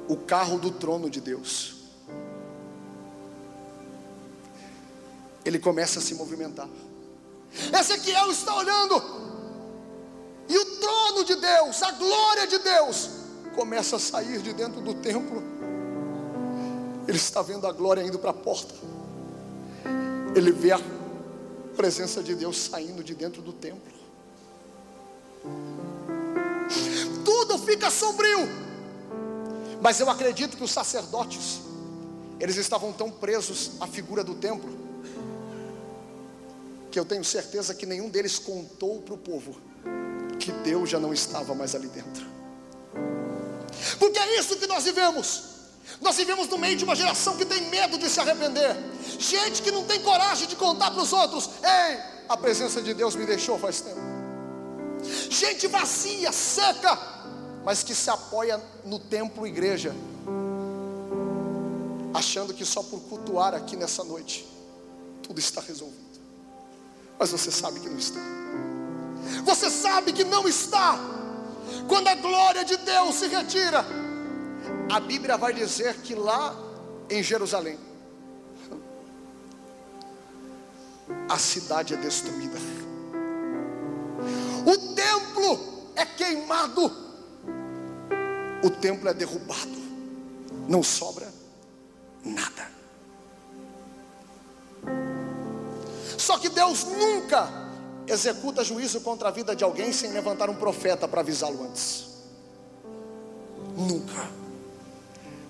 O 0.09 0.17
carro 0.17 0.59
do 0.59 0.71
trono 0.71 1.09
de 1.09 1.21
Deus. 1.21 1.77
Ele 5.45 5.59
começa 5.59 5.99
a 5.99 6.03
se 6.03 6.15
movimentar. 6.15 6.69
Ezequiel 7.79 8.31
está 8.31 8.55
olhando, 8.57 9.03
e 10.49 10.57
o 10.57 10.65
trono 10.77 11.25
de 11.25 11.35
Deus, 11.37 11.83
a 11.83 11.93
glória 11.93 12.47
de 12.47 12.59
Deus, 12.59 13.11
começa 13.55 13.97
a 13.97 13.99
sair 13.99 14.41
de 14.41 14.53
dentro 14.53 14.81
do 14.81 14.95
templo. 14.95 15.43
Ele 17.07 17.17
está 17.17 17.43
vendo 17.43 17.67
a 17.67 17.73
glória 17.73 18.03
indo 18.03 18.19
para 18.19 18.31
a 18.31 18.35
porta. 18.35 18.75
Ele 20.35 20.53
vê 20.53 20.73
a 20.73 20.81
presença 21.77 22.23
de 22.23 22.35
Deus 22.35 22.57
saindo 22.57 23.03
de 23.03 23.15
dentro 23.15 23.43
do 23.43 23.53
templo. 23.53 23.93
Tudo 27.25 27.59
fica 27.59 27.91
sombrio. 27.91 28.49
Mas 29.81 29.99
eu 29.99 30.09
acredito 30.09 30.57
que 30.57 30.63
os 30.63 30.71
sacerdotes, 30.71 31.61
eles 32.39 32.57
estavam 32.57 32.93
tão 32.93 33.11
presos 33.11 33.73
à 33.81 33.87
figura 33.87 34.23
do 34.23 34.35
templo, 34.35 34.71
que 36.93 37.01
eu 37.01 37.05
tenho 37.07 37.25
certeza 37.25 37.75
que 37.75 37.87
nenhum 37.87 38.11
deles 38.11 38.39
contou 38.39 39.01
para 39.01 39.15
o 39.15 39.19
povo 39.19 39.57
que 40.39 40.53
Deus 40.53 40.91
já 40.91 41.01
não 41.01 41.13
estava 41.13 41.55
mais 41.55 41.75
ali 41.75 41.89
dentro. 41.89 42.27
Porque 43.99 44.19
é 44.19 44.39
isso 44.39 44.57
que 44.57 44.67
nós 44.67 44.85
vivemos. 44.85 45.45
Nós 46.01 46.17
vivemos 46.17 46.47
no 46.49 46.59
meio 46.59 46.77
de 46.77 46.85
uma 46.85 46.95
geração 46.95 47.37
que 47.37 47.47
tem 47.47 47.63
medo 47.71 47.97
de 47.97 48.11
se 48.11 48.21
arrepender. 48.21 48.77
Gente 49.19 49.63
que 49.63 49.71
não 49.71 49.85
tem 49.85 50.01
coragem 50.03 50.47
de 50.47 50.55
contar 50.55 50.91
para 50.91 51.03
os 51.03 51.13
outros: 51.13 51.49
Ei, 51.63 51.99
a 52.29 52.37
presença 52.37 52.83
de 52.83 52.93
Deus 52.93 53.17
me 53.17 53.25
deixou 53.25 53.59
faz 53.59 53.81
tempo. 53.81 54.01
Gente 55.31 55.67
vazia, 55.69 56.31
seca, 56.31 56.99
mas 57.65 57.83
que 57.83 57.95
se 57.95 58.11
apoia 58.11 58.61
no 58.85 58.99
templo 58.99 59.47
igreja, 59.47 59.95
achando 62.13 62.53
que 62.53 62.65
só 62.65 62.83
por 62.83 63.01
cultuar 63.01 63.55
aqui 63.55 63.77
nessa 63.77 64.05
noite 64.05 64.47
tudo 65.23 65.39
está 65.39 65.61
resolvido. 65.61 66.12
Mas 67.19 67.31
você 67.31 67.51
sabe 67.51 67.81
que 67.81 67.89
não 67.89 67.99
está. 67.99 68.21
Você 69.45 69.71
sabe 69.71 70.13
que 70.13 70.25
não 70.25 70.49
está. 70.49 70.99
Quando 71.89 72.09
a 72.09 72.15
glória 72.15 72.65
de 72.65 72.77
Deus 72.77 73.15
se 73.15 73.29
retira, 73.29 73.85
a 74.91 75.01
Bíblia 75.01 75.37
vai 75.37 75.53
dizer 75.53 75.97
que 76.03 76.15
lá 76.15 76.55
em 77.09 77.23
Jerusalém, 77.23 77.79
a 81.29 81.39
cidade 81.39 81.95
é 81.95 81.97
destruída, 81.97 82.59
o 84.67 84.95
templo 84.95 85.91
é 85.95 86.05
queimado, 86.05 86.91
o 88.65 88.71
templo 88.71 89.09
é 89.09 89.15
derrubado, 89.15 89.83
não 90.69 90.83
sobra 90.83 91.33
nada. 92.25 92.72
Só 96.19 96.39
que 96.39 96.49
Deus 96.49 96.85
nunca 96.85 97.49
executa 98.07 98.65
juízo 98.65 99.01
contra 99.01 99.29
a 99.29 99.31
vida 99.31 99.55
de 99.55 99.65
alguém 99.65 99.93
sem 99.93 100.13
levantar 100.13 100.51
um 100.51 100.55
profeta 100.55 101.07
para 101.07 101.21
avisá-lo 101.21 101.65
antes. 101.65 102.07
Nunca. 103.77 104.29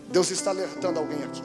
Deus 0.09 0.31
está 0.31 0.51
alertando 0.51 0.99
alguém 0.99 1.23
aqui. 1.25 1.43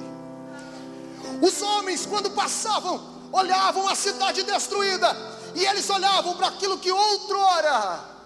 Os 1.42 1.62
homens, 1.62 2.06
quando 2.06 2.32
passavam, 2.32 3.02
olhavam 3.32 3.88
a 3.88 3.96
cidade 3.96 4.44
destruída, 4.44 5.16
e 5.56 5.66
eles 5.66 5.90
olhavam 5.90 6.36
para 6.36 6.48
aquilo 6.48 6.78
que 6.78 6.92
outrora 6.92 8.18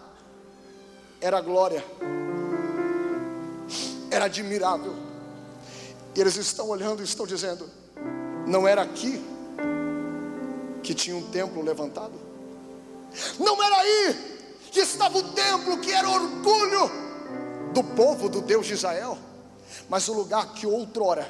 era 1.19 1.39
glória, 1.39 1.85
era 4.09 4.25
admirável. 4.25 4.95
E 6.15 6.19
eles 6.19 6.35
estão 6.35 6.67
olhando 6.69 7.01
e 7.01 7.05
estão 7.05 7.25
dizendo: 7.25 7.69
não 8.47 8.67
era 8.67 8.81
aqui 8.81 9.23
que 10.91 10.95
tinha 10.95 11.15
um 11.15 11.23
templo 11.29 11.63
levantado? 11.63 12.11
Não 13.39 13.63
era 13.63 13.77
aí 13.77 14.41
que 14.71 14.81
estava 14.81 15.17
o 15.17 15.23
templo 15.31 15.77
que 15.79 15.89
era 15.89 16.09
orgulho 16.09 16.91
do 17.73 17.81
povo 17.81 18.27
do 18.27 18.41
Deus 18.41 18.67
de 18.67 18.73
Israel, 18.73 19.17
mas 19.87 20.09
o 20.09 20.13
lugar 20.13 20.53
que 20.53 20.67
outrora 20.67 21.25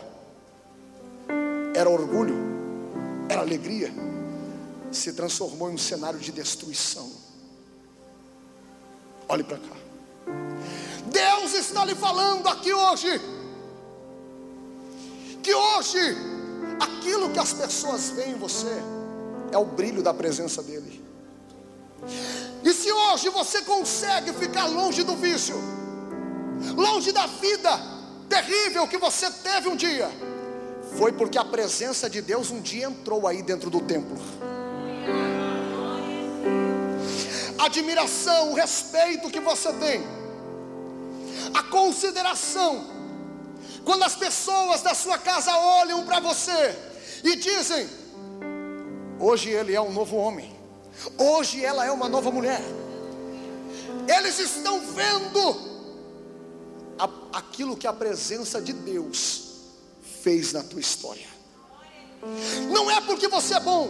era 1.76 1.88
orgulho, 1.88 2.36
era 3.30 3.42
alegria, 3.42 3.94
se 4.92 5.14
transformou 5.14 5.70
em 5.70 5.76
um 5.76 5.78
cenário 5.78 6.18
de 6.18 6.32
destruição. 6.32 7.12
Olhe 9.30 9.44
para 9.44 9.58
cá. 9.58 9.76
Deus 11.06 11.54
está 11.54 11.86
lhe 11.86 11.94
falando 11.94 12.48
aqui 12.48 12.74
hoje, 12.74 13.22
que 15.44 15.54
hoje, 15.54 16.00
aquilo 16.80 17.30
que 17.30 17.40
as 17.40 17.54
pessoas 17.54 18.10
veem 18.10 18.32
em 18.32 18.40
você, 18.40 18.82
é 19.52 19.58
o 19.58 19.66
brilho 19.66 20.02
da 20.02 20.14
presença 20.14 20.64
dEle. 20.64 21.04
E 22.64 22.74
se 22.74 22.92
hoje 22.92 23.30
você 23.30 23.62
consegue 23.62 24.34
ficar 24.34 24.66
longe 24.66 25.04
do 25.04 25.16
vício, 25.16 25.56
longe 26.76 27.12
da 27.12 27.26
vida 27.26 27.70
terrível 28.30 28.88
que 28.88 28.98
você 28.98 29.30
teve 29.30 29.68
um 29.68 29.76
dia, 29.76 30.10
foi 30.98 31.12
porque 31.12 31.38
a 31.38 31.46
presença 31.46 32.10
de 32.10 32.22
Deus 32.22 32.52
um 32.52 32.62
dia 32.62 32.86
entrou 32.86 33.28
aí 33.28 33.42
dentro 33.42 33.70
do 33.70 33.82
templo. 33.82 34.18
A 37.58 37.66
admiração, 37.66 38.52
o 38.52 38.56
respeito 38.56 39.30
que 39.30 39.40
você 39.40 39.72
tem, 39.74 40.04
a 41.54 41.64
consideração, 41.64 42.86
quando 43.84 44.04
as 44.04 44.16
pessoas 44.16 44.82
da 44.82 44.94
sua 44.94 45.18
casa 45.18 45.56
olham 45.56 46.04
para 46.06 46.20
você 46.20 46.76
e 47.24 47.36
dizem: 47.36 47.88
hoje 49.22 49.50
ele 49.50 49.74
é 49.74 49.82
um 49.82 49.92
novo 49.92 50.16
homem, 50.18 50.52
hoje 51.18 51.64
ela 51.64 51.86
é 51.86 51.92
uma 51.92 52.10
nova 52.10 52.32
mulher, 52.32 52.62
eles 54.08 54.40
estão 54.40 54.82
vendo 54.92 55.72
aquilo 57.34 57.78
que 57.78 57.88
a 57.88 57.94
presença 57.94 58.62
de 58.62 58.74
Deus 58.74 59.44
fez 60.22 60.54
na 60.54 60.64
tua 60.64 60.80
história. 60.80 61.28
Não 62.72 62.92
é 62.92 63.02
porque 63.02 63.28
você 63.28 63.56
é 63.56 63.60
bom, 63.60 63.90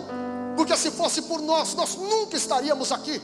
porque 0.56 0.76
se 0.78 0.92
fosse 0.92 1.24
por 1.24 1.42
nós, 1.42 1.74
nós 1.74 1.96
nunca 1.96 2.38
estaríamos 2.38 2.92
aqui. 2.92 3.22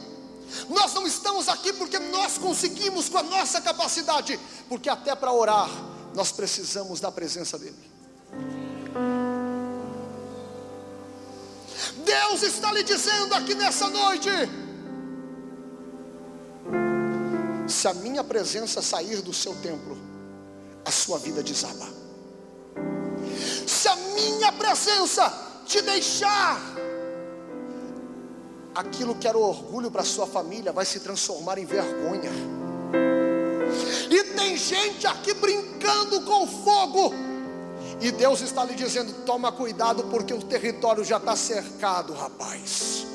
Nós 0.69 0.93
não 0.93 1.05
estamos 1.05 1.49
aqui 1.49 1.73
porque 1.73 1.99
nós 1.99 2.37
conseguimos 2.37 3.09
com 3.09 3.17
a 3.17 3.23
nossa 3.23 3.61
capacidade, 3.61 4.39
porque 4.67 4.89
até 4.89 5.15
para 5.15 5.31
orar 5.31 5.69
nós 6.13 6.31
precisamos 6.31 6.99
da 6.99 7.11
presença 7.11 7.57
dEle. 7.59 7.96
Deus 12.05 12.43
está 12.43 12.71
lhe 12.71 12.83
dizendo 12.83 13.33
aqui 13.33 13.55
nessa 13.55 13.89
noite: 13.89 14.29
se 17.67 17.87
a 17.87 17.93
minha 17.93 18.23
presença 18.23 18.81
sair 18.81 19.21
do 19.21 19.33
seu 19.33 19.55
templo, 19.55 19.97
a 20.85 20.91
sua 20.91 21.17
vida 21.19 21.43
desaba. 21.43 21.87
Se 23.67 23.87
a 23.87 23.95
minha 23.95 24.51
presença 24.51 25.31
te 25.65 25.81
deixar, 25.81 26.59
aquilo 28.73 29.15
que 29.15 29.27
era 29.27 29.37
orgulho 29.37 29.91
para 29.91 30.03
sua 30.03 30.27
família 30.27 30.71
vai 30.71 30.85
se 30.85 30.99
transformar 30.99 31.57
em 31.57 31.65
vergonha. 31.65 32.31
E 34.09 34.23
tem 34.35 34.55
gente 34.55 35.05
aqui 35.05 35.33
brincando 35.33 36.21
com 36.21 36.47
fogo. 36.47 37.13
E 37.99 38.11
Deus 38.11 38.41
está 38.41 38.63
lhe 38.63 38.75
dizendo: 38.75 39.11
toma 39.25 39.51
cuidado, 39.51 40.03
porque 40.05 40.33
o 40.33 40.41
território 40.41 41.03
já 41.03 41.17
está 41.17 41.35
cercado, 41.35 42.13
rapaz. 42.13 43.05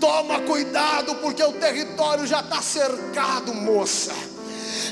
Toma 0.00 0.40
cuidado, 0.40 1.16
porque 1.16 1.42
o 1.42 1.52
território 1.52 2.26
já 2.26 2.40
está 2.40 2.62
cercado, 2.62 3.54
moça. 3.54 4.12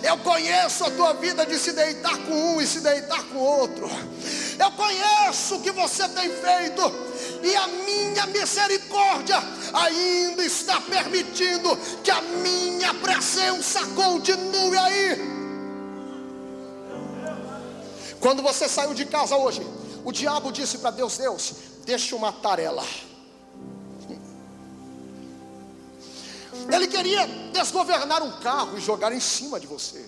Eu 0.03 0.19
conheço 0.19 0.85
a 0.85 0.91
tua 0.91 1.15
vida 1.15 1.45
de 1.47 1.59
se 1.59 1.73
deitar 1.73 2.17
com 2.19 2.35
um 2.35 2.61
e 2.61 2.67
se 2.67 2.81
deitar 2.81 3.23
com 3.25 3.39
outro. 3.39 3.89
Eu 4.59 4.71
conheço 4.73 5.57
o 5.57 5.63
que 5.63 5.71
você 5.71 6.07
tem 6.09 6.31
feito, 6.31 6.93
e 7.43 7.57
a 7.57 7.67
minha 7.67 8.27
misericórdia 8.27 9.43
ainda 9.73 10.45
está 10.45 10.81
permitindo 10.81 11.77
que 12.03 12.11
a 12.11 12.21
minha 12.21 12.93
presença 12.95 13.81
continue 13.95 14.79
aí. 14.79 15.38
Quando 18.21 18.43
você 18.43 18.69
saiu 18.69 18.95
de 18.95 19.07
casa 19.07 19.37
hoje, 19.37 19.67
o 20.05 20.13
diabo 20.13 20.51
disse 20.51 20.79
para 20.79 20.91
Deus: 20.91 21.17
Deus, 21.19 21.55
deixa 21.85 22.15
eu 22.15 22.19
matar 22.19 22.59
ela. 22.59 22.85
Ele 26.71 26.87
queria 26.87 27.27
desgovernar 27.53 28.23
um 28.23 28.33
carro 28.41 28.77
e 28.77 28.81
jogar 28.81 29.13
em 29.13 29.21
cima 29.21 29.59
de 29.59 29.67
você. 29.67 30.05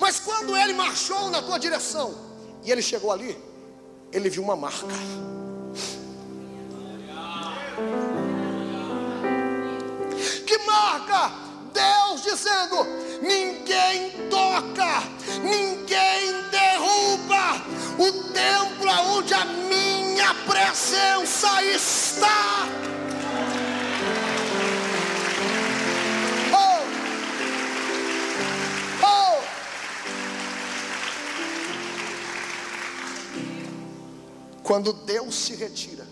Mas 0.00 0.18
quando 0.18 0.56
ele 0.56 0.72
marchou 0.72 1.30
na 1.30 1.42
tua 1.42 1.58
direção 1.58 2.14
e 2.64 2.70
ele 2.70 2.82
chegou 2.82 3.12
ali, 3.12 3.38
ele 4.12 4.28
viu 4.28 4.42
uma 4.42 4.56
marca. 4.56 4.86
Que 10.46 10.58
marca? 10.58 11.45
Dizendo: 12.26 12.84
ninguém 13.22 14.10
toca, 14.28 15.02
ninguém 15.42 16.50
derruba 16.50 17.62
o 17.98 18.12
templo 18.32 18.90
onde 19.16 19.32
a 19.32 19.44
minha 19.44 20.34
presença 20.44 21.62
está. 21.62 22.66
Quando 34.66 34.92
Deus 34.92 35.36
se 35.36 35.54
retira, 35.54 36.04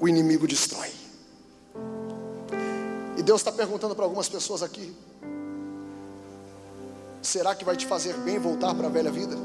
o 0.00 0.08
inimigo 0.08 0.48
destrói. 0.48 1.01
E 3.22 3.24
Deus 3.24 3.40
está 3.40 3.52
perguntando 3.52 3.94
para 3.94 4.04
algumas 4.04 4.28
pessoas 4.28 4.64
aqui: 4.64 4.92
será 7.22 7.54
que 7.54 7.64
vai 7.64 7.76
te 7.76 7.86
fazer 7.86 8.14
bem 8.14 8.36
voltar 8.36 8.74
para 8.74 8.88
a 8.88 8.90
velha 8.90 9.12
vida? 9.12 9.36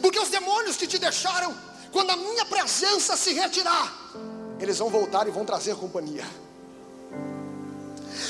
Porque 0.00 0.18
os 0.18 0.28
demônios 0.28 0.76
que 0.76 0.88
te 0.88 0.98
deixaram, 0.98 1.54
quando 1.92 2.10
a 2.10 2.16
minha 2.16 2.44
presença 2.44 3.16
se 3.16 3.32
retirar, 3.34 3.86
eles 4.58 4.80
vão 4.80 4.90
voltar 4.90 5.28
e 5.28 5.30
vão 5.30 5.44
trazer 5.44 5.76
companhia. 5.76 6.26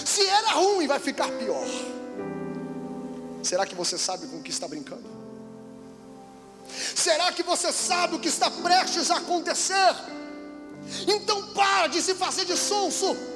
Se 0.05 0.27
era 0.27 0.51
ruim, 0.51 0.87
vai 0.87 1.01
ficar 1.01 1.31
pior. 1.31 1.67
Será 3.43 3.65
que 3.65 3.75
você 3.75 3.97
sabe 3.97 4.27
com 4.27 4.37
o 4.37 4.43
que 4.43 4.51
está 4.51 4.69
brincando? 4.69 5.09
Será 6.95 7.33
que 7.33 7.43
você 7.43 7.73
sabe 7.73 8.17
o 8.17 8.19
que 8.19 8.29
está 8.29 8.51
prestes 8.51 9.11
a 9.11 9.17
acontecer? 9.17 9.95
Então 11.09 11.55
para 11.55 11.87
de 11.87 12.03
se 12.03 12.15
fazer 12.15 12.45
de 12.45 12.55
sonso. 12.55 13.32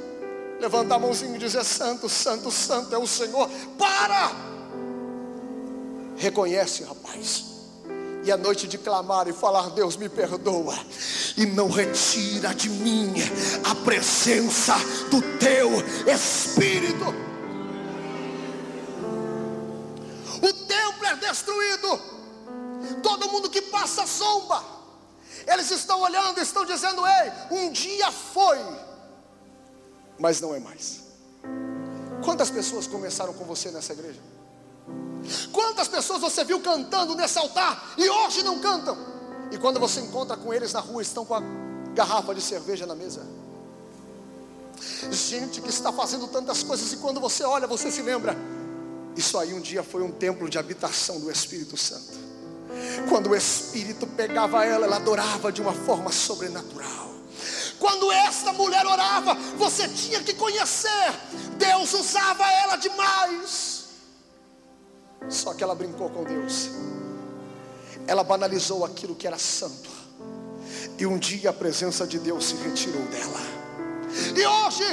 Levanta 0.60 0.94
a 0.94 0.98
mãozinha 0.98 1.36
e 1.36 1.38
dizer: 1.38 1.64
Santo, 1.64 2.08
Santo, 2.08 2.50
Santo 2.50 2.94
é 2.94 2.98
o 2.98 3.06
Senhor. 3.06 3.48
Para! 3.78 4.32
Reconhece, 6.16 6.82
rapaz. 6.84 7.44
E 8.24 8.32
a 8.32 8.36
noite 8.36 8.66
de 8.66 8.78
clamar 8.78 9.28
e 9.28 9.32
falar: 9.32 9.70
Deus 9.70 9.96
me 9.96 10.08
perdoa. 10.08 10.76
E 11.36 11.44
não 11.46 11.68
retira 11.68 12.54
de 12.54 12.70
mim 12.70 13.12
a 13.64 13.74
presença 13.74 14.74
do 15.10 15.20
teu 15.38 15.70
Espírito. 16.10 17.04
O 20.42 20.52
templo 20.52 21.06
é 21.06 21.16
destruído 21.16 22.16
Todo 23.02 23.30
mundo 23.30 23.50
que 23.50 23.62
passa 23.62 24.06
zomba. 24.06 24.62
Eles 25.46 25.70
estão 25.70 26.00
olhando, 26.00 26.40
estão 26.40 26.64
dizendo: 26.64 27.02
Ei, 27.06 27.32
um 27.50 27.70
dia 27.70 28.10
foi, 28.10 28.58
mas 30.18 30.40
não 30.40 30.54
é 30.54 30.60
mais. 30.60 31.00
Quantas 32.24 32.50
pessoas 32.50 32.86
começaram 32.86 33.32
com 33.32 33.44
você 33.44 33.70
nessa 33.70 33.92
igreja? 33.92 34.20
Quantas 35.52 35.88
pessoas 35.88 36.20
você 36.20 36.44
viu 36.44 36.60
cantando 36.60 37.14
nesse 37.14 37.38
altar 37.38 37.94
e 37.96 38.08
hoje 38.08 38.42
não 38.42 38.58
cantam? 38.58 38.96
E 39.50 39.58
quando 39.58 39.78
você 39.78 40.00
encontra 40.00 40.36
com 40.36 40.52
eles 40.52 40.72
na 40.72 40.80
rua, 40.80 41.02
estão 41.02 41.24
com 41.24 41.34
a 41.34 41.42
garrafa 41.94 42.34
de 42.34 42.40
cerveja 42.40 42.86
na 42.86 42.94
mesa. 42.94 43.26
Gente 45.10 45.60
que 45.60 45.70
está 45.70 45.92
fazendo 45.92 46.26
tantas 46.28 46.62
coisas 46.62 46.92
e 46.92 46.96
quando 46.98 47.20
você 47.20 47.44
olha, 47.44 47.66
você 47.66 47.90
se 47.90 48.02
lembra. 48.02 48.36
Isso 49.16 49.38
aí 49.38 49.54
um 49.54 49.60
dia 49.60 49.82
foi 49.82 50.02
um 50.02 50.10
templo 50.10 50.48
de 50.48 50.58
habitação 50.58 51.18
do 51.20 51.30
Espírito 51.30 51.76
Santo. 51.76 52.26
Quando 53.08 53.30
o 53.30 53.36
Espírito 53.36 54.06
pegava 54.06 54.64
ela, 54.64 54.84
ela 54.84 54.96
adorava 54.96 55.50
de 55.50 55.62
uma 55.62 55.72
forma 55.72 56.12
sobrenatural. 56.12 57.15
Quando 57.78 58.10
esta 58.10 58.52
mulher 58.52 58.86
orava, 58.86 59.34
você 59.56 59.88
tinha 59.88 60.22
que 60.22 60.34
conhecer. 60.34 61.12
Deus 61.58 61.92
usava 61.92 62.44
ela 62.50 62.76
demais. 62.76 63.86
Só 65.28 65.54
que 65.54 65.62
ela 65.62 65.74
brincou 65.74 66.08
com 66.10 66.24
Deus. 66.24 66.70
Ela 68.06 68.22
banalizou 68.22 68.84
aquilo 68.84 69.14
que 69.14 69.26
era 69.26 69.38
santo. 69.38 69.90
E 70.98 71.06
um 71.06 71.18
dia 71.18 71.50
a 71.50 71.52
presença 71.52 72.06
de 72.06 72.18
Deus 72.18 72.46
se 72.46 72.54
retirou 72.56 73.02
dela. 73.06 73.40
E 74.34 74.46
hoje, 74.46 74.84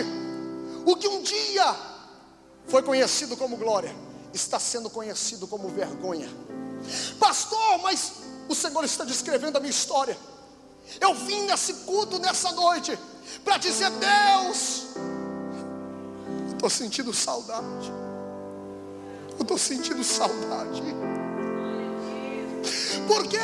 o 0.85 0.95
que 0.95 1.07
um 1.07 1.21
dia 1.21 1.75
foi 2.67 2.81
conhecido 2.81 3.37
como 3.37 3.55
glória, 3.55 3.95
está 4.33 4.59
sendo 4.59 4.89
conhecido 4.89 5.47
como 5.47 5.69
vergonha. 5.69 6.29
Pastor, 7.19 7.79
mas 7.81 8.13
o 8.49 8.55
Senhor 8.55 8.83
está 8.83 9.03
descrevendo 9.03 9.57
a 9.57 9.59
minha 9.59 9.71
história. 9.71 10.17
Eu 10.99 11.13
vim 11.13 11.45
nesse 11.45 11.73
culto 11.85 12.19
nessa 12.19 12.51
noite 12.51 12.97
para 13.43 13.57
dizer: 13.57 13.89
Deus, 13.91 14.87
estou 16.51 16.69
sentindo 16.69 17.13
saudade. 17.13 17.91
Eu 19.37 19.41
estou 19.41 19.57
sentindo 19.57 20.03
saudade. 20.03 20.83
Por 23.07 23.27
quê? 23.27 23.37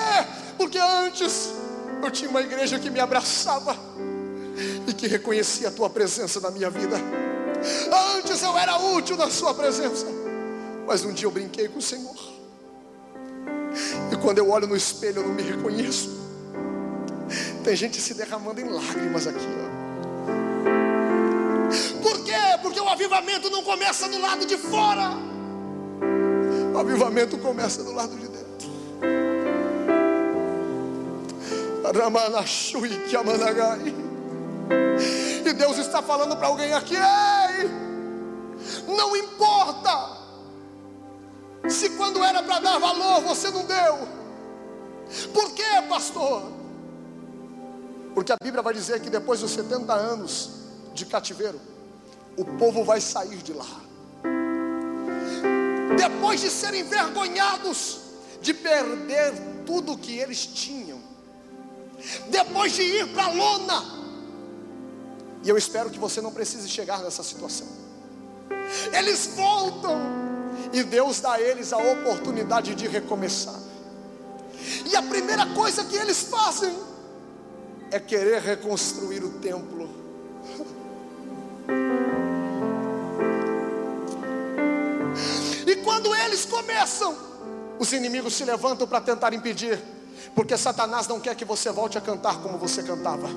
Porque 0.57 0.77
antes 0.77 1.49
eu 2.01 2.11
tinha 2.11 2.29
uma 2.29 2.41
igreja 2.41 2.79
que 2.79 2.89
me 2.89 2.99
abraçava 2.99 3.75
e 4.87 4.93
que 4.93 5.07
reconhecia 5.07 5.67
a 5.67 5.71
tua 5.71 5.89
presença 5.89 6.39
na 6.39 6.51
minha 6.51 6.69
vida. 6.69 6.97
Antes 8.17 8.41
eu 8.41 8.57
era 8.57 8.77
útil 8.77 9.17
na 9.17 9.29
sua 9.29 9.53
presença, 9.53 10.05
mas 10.87 11.03
um 11.03 11.11
dia 11.11 11.27
eu 11.27 11.31
brinquei 11.31 11.67
com 11.67 11.79
o 11.79 11.81
Senhor. 11.81 12.15
E 14.11 14.15
quando 14.17 14.37
eu 14.37 14.49
olho 14.49 14.67
no 14.67 14.75
espelho 14.75 15.21
eu 15.21 15.27
não 15.27 15.33
me 15.33 15.43
reconheço. 15.43 16.18
Tem 17.63 17.75
gente 17.75 17.99
se 17.99 18.13
derramando 18.13 18.61
em 18.61 18.69
lágrimas 18.69 19.27
aqui, 19.27 19.45
ó. 19.65 19.69
Por 22.01 22.23
quê? 22.23 22.31
Porque 22.61 22.79
o 22.79 22.87
avivamento 22.87 23.49
não 23.49 23.63
começa 23.63 24.07
do 24.07 24.19
lado 24.19 24.45
de 24.45 24.57
fora. 24.57 25.11
O 26.73 26.77
avivamento 26.77 27.37
começa 27.37 27.83
do 27.83 27.91
lado 27.93 28.15
de 28.15 28.27
dentro. 28.27 28.69
E 35.45 35.53
Deus 35.53 35.77
está 35.77 36.01
falando 36.01 36.37
para 36.37 36.47
alguém 36.47 36.73
aqui: 36.73 36.95
ei, 36.95 37.69
não 38.87 39.15
importa 39.15 40.19
se 41.67 41.89
quando 41.91 42.23
era 42.23 42.41
para 42.43 42.59
dar 42.59 42.79
valor 42.79 43.21
você 43.21 43.49
não 43.51 43.65
deu. 43.65 44.07
Por 45.33 45.51
quê, 45.53 45.63
pastor? 45.87 46.58
Porque 48.13 48.31
a 48.31 48.37
Bíblia 48.41 48.61
vai 48.61 48.73
dizer 48.73 48.99
que 49.01 49.09
depois 49.09 49.39
dos 49.39 49.51
70 49.51 49.93
anos 49.93 50.49
de 50.93 51.05
cativeiro, 51.05 51.59
o 52.37 52.45
povo 52.45 52.83
vai 52.83 52.99
sair 53.01 53.37
de 53.37 53.53
lá. 53.53 53.65
Depois 55.97 56.41
de 56.41 56.49
serem 56.49 56.81
envergonhados, 56.81 57.99
de 58.41 58.53
perder 58.53 59.33
tudo 59.65 59.97
que 59.97 60.17
eles 60.17 60.45
tinham, 60.45 60.99
depois 62.29 62.73
de 62.73 62.81
ir 62.81 63.07
para 63.13 63.25
a 63.25 63.31
lona, 63.33 63.99
e 65.43 65.49
eu 65.49 65.57
espero 65.57 65.89
que 65.89 65.99
você 65.99 66.21
não 66.21 66.31
precise 66.31 66.67
chegar 66.69 66.99
nessa 66.99 67.23
situação. 67.23 67.67
Eles 68.93 69.27
voltam, 69.35 69.97
e 70.73 70.83
Deus 70.83 71.19
dá 71.19 71.33
a 71.33 71.41
eles 71.41 71.73
a 71.73 71.77
oportunidade 71.77 72.75
de 72.75 72.87
recomeçar. 72.87 73.59
E 74.85 74.95
a 74.95 75.01
primeira 75.01 75.45
coisa 75.47 75.83
que 75.85 75.95
eles 75.95 76.23
fazem 76.23 76.88
é 77.91 77.99
querer 77.99 78.41
reconstruir 78.41 79.23
o 79.23 79.39
templo. 79.39 79.89
E 85.65 85.75
quando 85.77 86.13
eles 86.15 86.45
começam, 86.45 87.15
os 87.79 87.91
inimigos 87.93 88.33
se 88.33 88.43
levantam 88.43 88.87
para 88.87 89.01
tentar 89.01 89.33
impedir. 89.33 89.79
Porque 90.35 90.55
Satanás 90.57 91.07
não 91.07 91.19
quer 91.19 91.35
que 91.35 91.45
você 91.45 91.71
volte 91.71 91.97
a 91.97 92.01
cantar 92.01 92.39
como 92.41 92.57
você 92.57 92.83
cantava. 92.83 93.27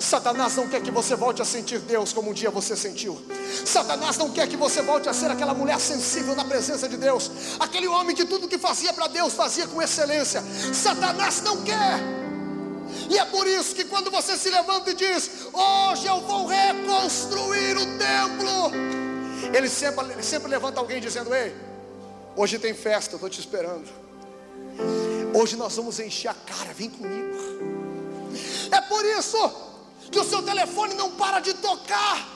Satanás 0.00 0.56
não 0.56 0.68
quer 0.68 0.80
que 0.80 0.90
você 0.90 1.14
volte 1.14 1.42
a 1.42 1.44
sentir 1.44 1.78
Deus 1.80 2.12
como 2.12 2.30
um 2.30 2.32
dia 2.32 2.50
você 2.50 2.76
sentiu. 2.76 3.20
Satanás 3.64 4.16
não 4.16 4.30
quer 4.30 4.48
que 4.48 4.56
você 4.56 4.80
volte 4.80 5.08
a 5.08 5.12
ser 5.12 5.30
aquela 5.30 5.52
mulher 5.52 5.78
sensível 5.78 6.34
na 6.34 6.44
presença 6.44 6.88
de 6.88 6.96
Deus. 6.96 7.30
Aquele 7.60 7.86
homem 7.88 8.14
que 8.14 8.24
tudo 8.24 8.48
que 8.48 8.58
fazia 8.58 8.92
para 8.92 9.08
Deus 9.08 9.34
fazia 9.34 9.66
com 9.66 9.82
excelência. 9.82 10.42
Satanás 10.72 11.42
não 11.42 11.62
quer. 11.62 12.17
E 13.08 13.18
é 13.18 13.24
por 13.24 13.46
isso 13.46 13.74
que 13.74 13.84
quando 13.84 14.10
você 14.10 14.36
se 14.36 14.50
levanta 14.50 14.90
e 14.90 14.94
diz: 14.94 15.46
Hoje 15.52 16.06
eu 16.06 16.20
vou 16.20 16.46
reconstruir 16.46 17.76
o 17.76 17.98
templo. 17.98 18.72
Ele 19.54 19.68
sempre, 19.68 20.12
ele 20.12 20.22
sempre 20.22 20.48
levanta 20.48 20.78
alguém 20.78 21.00
dizendo: 21.00 21.34
Ei, 21.34 21.54
hoje 22.36 22.58
tem 22.58 22.74
festa, 22.74 23.14
estou 23.14 23.30
te 23.30 23.40
esperando. 23.40 23.88
Hoje 25.34 25.56
nós 25.56 25.74
vamos 25.76 25.98
encher 25.98 26.28
a 26.28 26.34
cara, 26.34 26.72
vem 26.74 26.90
comigo. 26.90 27.36
É 28.70 28.80
por 28.82 29.04
isso 29.04 29.38
que 30.10 30.18
o 30.18 30.24
seu 30.24 30.42
telefone 30.42 30.94
não 30.94 31.12
para 31.12 31.40
de 31.40 31.54
tocar. 31.54 32.28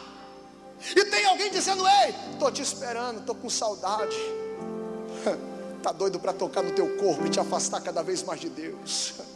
E 0.96 1.04
tem 1.04 1.26
alguém 1.26 1.50
dizendo: 1.50 1.86
Ei, 1.86 2.14
estou 2.32 2.50
te 2.50 2.62
esperando, 2.62 3.20
estou 3.20 3.34
com 3.34 3.50
saudade. 3.50 4.16
Está 5.76 5.92
doido 5.92 6.18
para 6.18 6.32
tocar 6.32 6.62
no 6.62 6.72
teu 6.72 6.96
corpo 6.96 7.26
e 7.26 7.28
te 7.28 7.38
afastar 7.38 7.80
cada 7.82 8.02
vez 8.02 8.22
mais 8.22 8.40
de 8.40 8.48
Deus. 8.48 9.14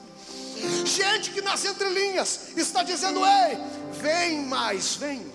Gente 0.85 1.31
que 1.31 1.41
nas 1.41 1.65
entrelinhas 1.65 2.49
está 2.57 2.83
dizendo: 2.83 3.21
Ei, 3.25 3.59
vem 4.01 4.45
mais, 4.45 4.97
vem. 4.97 5.27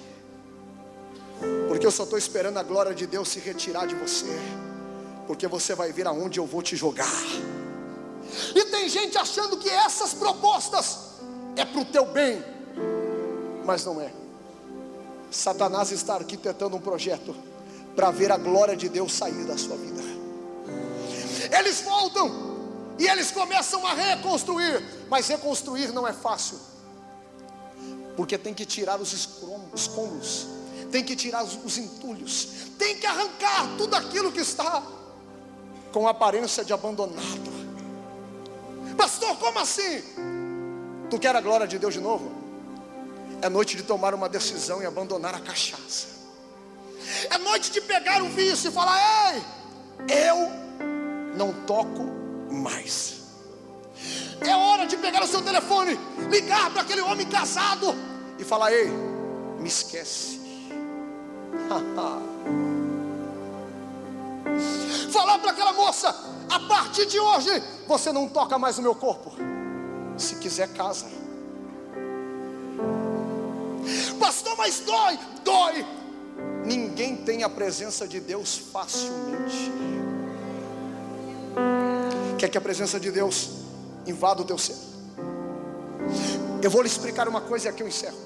Porque 1.67 1.85
eu 1.85 1.91
só 1.91 2.03
estou 2.03 2.17
esperando 2.17 2.57
a 2.57 2.63
glória 2.63 2.93
de 2.93 3.07
Deus 3.07 3.29
se 3.29 3.39
retirar 3.39 3.87
de 3.87 3.95
você. 3.95 4.27
Porque 5.27 5.47
você 5.47 5.73
vai 5.73 5.91
ver 5.91 6.07
aonde 6.07 6.39
eu 6.39 6.45
vou 6.45 6.61
te 6.61 6.75
jogar. 6.75 7.07
E 8.55 8.65
tem 8.65 8.87
gente 8.87 9.17
achando 9.17 9.57
que 9.57 9.69
essas 9.69 10.13
propostas 10.13 10.97
é 11.55 11.65
para 11.65 11.81
o 11.81 11.85
teu 11.85 12.05
bem, 12.05 12.43
mas 13.65 13.85
não 13.85 13.99
é. 13.99 14.11
Satanás 15.29 15.91
está 15.91 16.15
arquitetando 16.15 16.75
um 16.75 16.81
projeto 16.81 17.35
para 17.95 18.11
ver 18.11 18.31
a 18.31 18.37
glória 18.37 18.75
de 18.75 18.89
Deus 18.89 19.13
sair 19.13 19.45
da 19.45 19.57
sua 19.57 19.77
vida. 19.77 20.01
Eles 21.57 21.81
voltam 21.81 22.50
e 23.01 23.07
eles 23.07 23.31
começam 23.31 23.83
a 23.87 23.95
reconstruir, 23.95 24.79
mas 25.09 25.27
reconstruir 25.27 25.91
não 25.91 26.07
é 26.07 26.13
fácil, 26.13 26.59
porque 28.15 28.37
tem 28.37 28.53
que 28.53 28.63
tirar 28.63 29.01
os 29.01 29.11
escombros, 29.11 30.47
tem 30.91 31.03
que 31.03 31.15
tirar 31.15 31.43
os 31.43 31.77
entulhos, 31.79 32.47
tem 32.77 32.99
que 32.99 33.07
arrancar 33.07 33.75
tudo 33.75 33.95
aquilo 33.95 34.31
que 34.31 34.41
está 34.41 34.83
com 35.91 36.07
aparência 36.07 36.63
de 36.63 36.73
abandonado. 36.73 37.51
Pastor, 38.95 39.35
como 39.37 39.57
assim? 39.57 40.03
Tu 41.09 41.17
quer 41.17 41.35
a 41.35 41.41
glória 41.41 41.65
de 41.65 41.79
Deus 41.79 41.95
de 41.95 41.99
novo? 41.99 42.31
É 43.41 43.49
noite 43.49 43.75
de 43.75 43.81
tomar 43.81 44.13
uma 44.13 44.29
decisão 44.29 44.79
e 44.79 44.85
abandonar 44.85 45.33
a 45.33 45.39
cachaça. 45.39 46.05
É 47.31 47.37
noite 47.39 47.71
de 47.71 47.81
pegar 47.81 48.21
o 48.21 48.29
vício 48.29 48.69
e 48.69 48.71
falar: 48.71 49.33
Ei, 50.07 50.27
eu 50.29 50.51
não 51.35 51.51
toco 51.65 52.20
mais. 52.51 53.21
É 54.41 54.55
hora 54.55 54.85
de 54.85 54.97
pegar 54.97 55.23
o 55.23 55.27
seu 55.27 55.41
telefone, 55.41 55.97
ligar 56.29 56.71
para 56.71 56.81
aquele 56.81 57.01
homem 57.01 57.27
casado 57.27 57.95
e 58.37 58.43
falar: 58.43 58.71
Ei, 58.71 58.89
me 59.59 59.67
esquece. 59.67 60.39
falar 65.11 65.39
para 65.39 65.51
aquela 65.51 65.73
moça: 65.73 66.15
a 66.49 66.59
partir 66.61 67.05
de 67.05 67.19
hoje, 67.19 67.61
você 67.87 68.11
não 68.11 68.27
toca 68.27 68.57
mais 68.57 68.77
no 68.77 68.83
meu 68.83 68.95
corpo. 68.95 69.31
Se 70.17 70.37
quiser, 70.37 70.69
casa. 70.73 71.07
Pastor, 74.19 74.55
mas 74.57 74.79
dói, 74.79 75.19
dói. 75.43 75.85
Ninguém 76.65 77.17
tem 77.17 77.43
a 77.43 77.49
presença 77.49 78.07
de 78.07 78.19
Deus 78.19 78.57
facilmente. 78.57 79.71
Quer 82.41 82.49
que 82.49 82.57
a 82.57 82.61
presença 82.61 82.99
de 82.99 83.11
Deus 83.11 83.49
invada 84.07 84.41
o 84.41 84.43
teu 84.43 84.57
ser? 84.57 84.75
Eu 86.63 86.71
vou 86.71 86.81
lhe 86.81 86.87
explicar 86.87 87.27
uma 87.27 87.39
coisa 87.39 87.67
e 87.67 87.69
aqui 87.69 87.83
eu 87.83 87.87
encerro. 87.87 88.17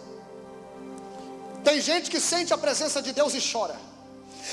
Tem 1.65 1.81
gente 1.81 2.09
que 2.09 2.21
sente 2.21 2.53
a 2.53 2.57
presença 2.57 3.01
de 3.01 3.11
Deus 3.11 3.33
e 3.33 3.41
chora. 3.51 3.75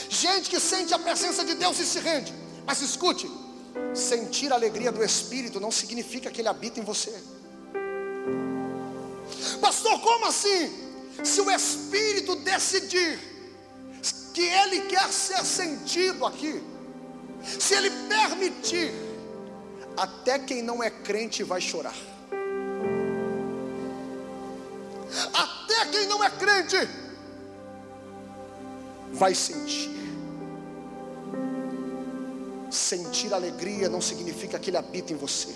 Gente 0.08 0.50
que 0.50 0.58
sente 0.58 0.92
a 0.92 0.98
presença 0.98 1.44
de 1.44 1.54
Deus 1.54 1.78
e 1.78 1.86
se 1.86 2.00
rende. 2.00 2.34
Mas 2.66 2.82
escute: 2.82 3.30
sentir 3.94 4.50
a 4.50 4.56
alegria 4.56 4.90
do 4.90 5.04
Espírito 5.04 5.60
não 5.60 5.70
significa 5.70 6.28
que 6.28 6.40
ele 6.40 6.48
habita 6.48 6.80
em 6.80 6.82
você. 6.82 7.14
Pastor, 9.60 10.00
como 10.00 10.26
assim? 10.26 10.72
Se 11.22 11.40
o 11.40 11.48
Espírito 11.48 12.34
decidir 12.34 13.16
que 14.34 14.42
ele 14.42 14.80
quer 14.88 15.08
ser 15.12 15.44
sentido 15.44 16.26
aqui, 16.26 16.60
se 17.60 17.74
ele 17.74 17.90
permitir, 18.08 18.92
até 19.97 20.38
quem 20.38 20.62
não 20.62 20.82
é 20.82 20.90
crente 20.90 21.43
vai 21.43 21.61
chorar. 21.61 21.95
Até 25.32 25.86
quem 25.86 26.07
não 26.07 26.22
é 26.22 26.30
crente 26.30 26.76
vai 29.12 29.34
sentir. 29.34 29.90
Sentir 32.70 33.34
alegria 33.34 33.88
não 33.88 34.01
significa 34.01 34.59
que 34.59 34.70
ele 34.70 34.78
habita 34.78 35.12
em 35.12 35.16
você. 35.16 35.55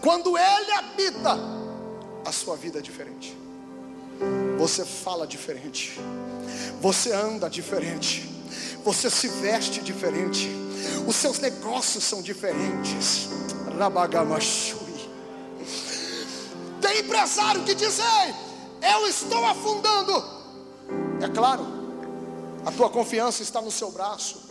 Quando 0.00 0.36
ele 0.36 0.72
habita, 0.72 1.36
a 2.24 2.32
sua 2.32 2.56
vida 2.56 2.78
é 2.78 2.82
diferente. 2.82 3.36
Você 4.58 4.84
fala 4.84 5.26
diferente. 5.26 5.98
Você 6.80 7.12
anda 7.12 7.48
diferente. 7.48 8.28
Você 8.84 9.10
se 9.10 9.28
veste 9.28 9.80
diferente. 9.82 10.48
Os 11.06 11.16
seus 11.16 11.38
negócios 11.38 12.04
são 12.04 12.22
diferentes. 12.22 13.28
Rabagamachui. 13.78 14.78
Tem 16.80 17.00
empresário 17.00 17.64
que 17.64 17.74
diz: 17.74 17.98
Ei, 17.98 18.34
eu 18.92 19.06
estou 19.06 19.44
afundando. 19.44 20.38
É 21.20 21.28
claro, 21.28 21.66
a 22.64 22.72
tua 22.72 22.88
confiança 22.90 23.42
está 23.42 23.60
no 23.60 23.70
seu 23.70 23.90
braço. 23.90 24.48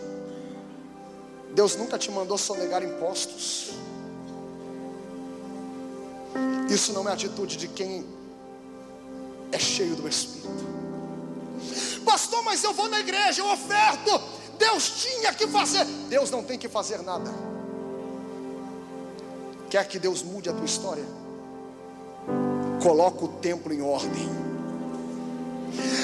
Deus 1.54 1.76
nunca 1.76 1.98
te 1.98 2.12
mandou 2.12 2.38
sonegar 2.38 2.84
impostos. 2.84 3.72
Isso 6.70 6.94
não 6.94 7.08
é 7.08 7.14
atitude 7.14 7.58
de 7.58 7.68
quem 7.68 8.06
é 9.52 9.58
cheio 9.58 9.96
do 9.96 10.08
Espírito. 10.08 10.66
Pastor, 12.06 12.44
mas 12.44 12.64
eu 12.64 12.74
vou 12.74 12.88
na 12.90 13.00
igreja, 13.00 13.42
eu 13.42 13.52
oferto. 13.52 14.37
Deus 14.58 15.02
tinha 15.02 15.34
que 15.34 15.48
fazer. 15.48 15.86
Deus 16.10 16.32
não 16.32 16.44
tem 16.44 16.58
que 16.58 16.68
fazer 16.68 17.02
nada. 17.02 17.32
Quer 19.70 19.88
que 19.88 20.00
Deus 20.00 20.24
mude 20.24 20.50
a 20.50 20.54
tua 20.54 20.66
história? 20.66 21.06
Coloca 22.82 23.26
o 23.26 23.28
templo 23.28 23.74
em 23.74 23.82
ordem. 23.82 24.30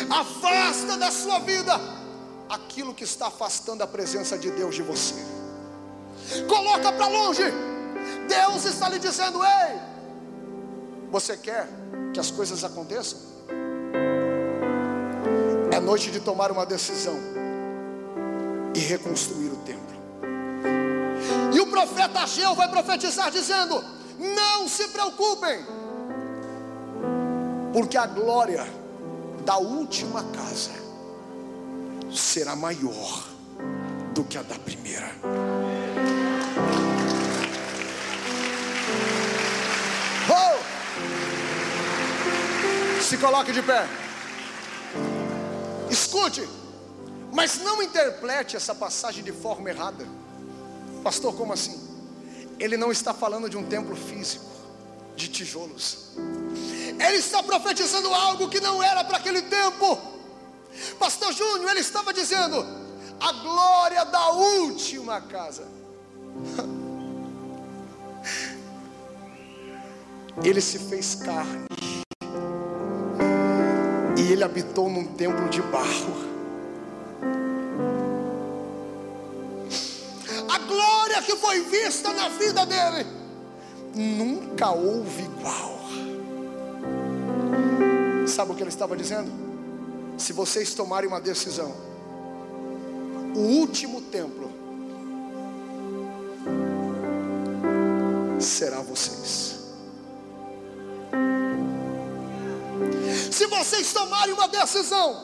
Afasta 0.09 0.97
da 0.97 1.09
sua 1.11 1.39
vida 1.39 1.79
aquilo 2.49 2.93
que 2.93 3.03
está 3.03 3.27
afastando 3.27 3.83
a 3.83 3.87
presença 3.87 4.37
de 4.37 4.51
Deus 4.51 4.75
de 4.75 4.81
você. 4.81 5.15
Coloca 6.47 6.91
para 6.91 7.07
longe. 7.07 7.43
Deus 8.27 8.65
está 8.65 8.89
lhe 8.89 8.99
dizendo: 8.99 9.39
Ei, 9.43 9.79
você 11.09 11.37
quer 11.37 11.67
que 12.13 12.19
as 12.19 12.29
coisas 12.29 12.63
aconteçam? 12.63 13.19
É 15.71 15.79
noite 15.79 16.11
de 16.11 16.19
tomar 16.19 16.51
uma 16.51 16.65
decisão 16.65 17.32
e 18.75 18.79
reconstruir 18.79 19.49
o 19.49 19.57
templo. 19.57 19.83
E 21.53 21.59
o 21.59 21.67
profeta 21.67 22.21
Ageu 22.21 22.55
vai 22.55 22.67
profetizar 22.69 23.29
dizendo: 23.31 23.83
Não 24.17 24.67
se 24.67 24.87
preocupem, 24.89 25.65
porque 27.71 27.97
a 27.97 28.05
glória 28.05 28.65
da 29.45 29.57
última 29.57 30.23
casa 30.23 30.71
será 32.11 32.55
maior 32.55 33.23
do 34.13 34.23
que 34.23 34.37
a 34.37 34.43
da 34.43 34.55
primeira. 34.55 35.11
Oh! 40.29 40.59
Se 43.01 43.17
coloque 43.17 43.51
de 43.51 43.61
pé. 43.61 43.87
Escute, 45.89 46.47
mas 47.33 47.57
não 47.59 47.81
interprete 47.81 48.55
essa 48.55 48.75
passagem 48.75 49.23
de 49.23 49.31
forma 49.31 49.69
errada. 49.69 50.07
Pastor, 51.03 51.35
como 51.35 51.51
assim? 51.51 51.81
Ele 52.59 52.77
não 52.77 52.91
está 52.91 53.13
falando 53.13 53.49
de 53.49 53.57
um 53.57 53.65
templo 53.65 53.95
físico, 53.95 54.45
de 55.15 55.27
tijolos. 55.27 56.11
Ele 56.15 57.17
está 57.17 57.41
profetizando 57.41 58.13
algo 58.13 58.47
que 58.49 58.61
não 58.61 58.81
era 58.81 59.03
para 59.03 59.17
aquele 59.17 59.41
tempo. 59.41 59.99
Pastor 60.99 61.33
Júnior, 61.33 61.71
ele 61.71 61.79
estava 61.79 62.13
dizendo: 62.13 62.65
a 63.19 63.31
glória 63.31 64.05
da 64.05 64.29
última 64.31 65.19
casa. 65.19 65.67
Ele 70.43 70.59
se 70.59 70.79
fez 70.79 71.13
carne 71.13 71.67
e 74.17 74.31
ele 74.31 74.43
habitou 74.43 74.89
num 74.89 75.05
templo 75.05 75.47
de 75.47 75.61
barro. 75.61 76.32
Glória 81.13 81.21
que 81.21 81.35
foi 81.35 81.61
vista 81.61 82.11
na 82.13 82.29
vida 82.29 82.65
dele 82.65 83.05
nunca 83.93 84.71
houve 84.71 85.23
igual. 85.23 85.79
Sabe 88.27 88.51
o 88.51 88.55
que 88.55 88.63
ele 88.63 88.69
estava 88.69 88.95
dizendo? 88.97 89.31
Se 90.17 90.33
vocês 90.33 90.73
tomarem 90.73 91.07
uma 91.07 91.21
decisão, 91.21 91.71
o 93.35 93.39
último 93.39 94.01
templo 94.01 94.51
será 98.39 98.81
vocês. 98.81 99.59
Se 103.31 103.45
vocês 103.47 103.93
tomarem 103.93 104.33
uma 104.33 104.47
decisão, 104.47 105.23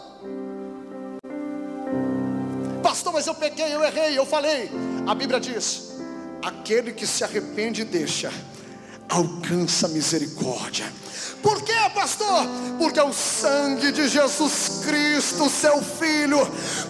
pastor, 2.84 3.14
mas 3.14 3.26
eu 3.26 3.34
peguei, 3.34 3.74
eu 3.74 3.84
errei, 3.84 4.18
eu 4.18 4.26
falei. 4.26 4.70
A 5.10 5.16
Bíblia 5.16 5.40
diz: 5.40 5.96
aquele 6.40 6.92
que 6.92 7.08
se 7.08 7.24
arrepende 7.24 7.82
e 7.82 7.84
deixa, 7.84 8.32
alcança 9.10 9.88
misericórdia. 9.88 10.86
Por 11.42 11.64
quê, 11.64 11.74
pastor? 11.96 12.46
Porque 12.78 13.02
o 13.02 13.12
sangue 13.12 13.92
de 13.92 14.08
Jesus 14.08 14.84
Cristo, 14.86 15.50
seu 15.50 15.82
Filho, 15.82 16.38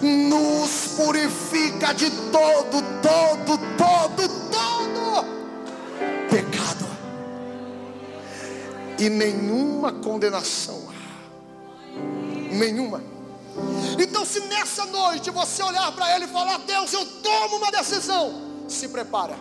nos 0.01 0.97
purifica 0.97 1.93
de 1.93 2.09
todo, 2.29 2.83
todo, 3.01 3.57
todo, 3.77 4.27
todo 4.51 5.25
pecado 6.29 6.85
e 8.99 9.09
nenhuma 9.09 9.93
condenação 9.93 10.89
nenhuma. 12.51 13.01
Então, 13.99 14.25
se 14.25 14.39
nessa 14.41 14.85
noite 14.85 15.29
você 15.29 15.61
olhar 15.63 15.91
para 15.91 16.15
Ele 16.15 16.25
e 16.25 16.27
falar: 16.27 16.57
Deus, 16.59 16.93
eu 16.93 17.05
tomo 17.05 17.57
uma 17.57 17.71
decisão, 17.71 18.33
se 18.67 18.87
prepara, 18.87 19.35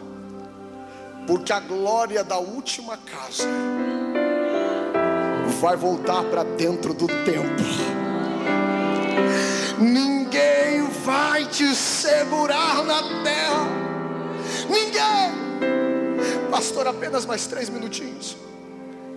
porque 1.26 1.52
a 1.52 1.60
glória 1.60 2.24
da 2.24 2.38
última 2.38 2.96
casa 2.96 3.48
vai 5.60 5.76
voltar 5.76 6.22
para 6.24 6.42
dentro 6.42 6.94
do 6.94 7.06
templo. 7.06 7.66
Ninguém 9.78 10.82
vai 11.04 11.46
te 11.46 11.74
segurar 11.74 12.82
na 12.84 13.02
terra. 13.22 13.66
Ninguém. 14.68 16.48
Pastor, 16.50 16.86
apenas 16.86 17.24
mais 17.24 17.46
três 17.46 17.68
minutinhos. 17.68 18.36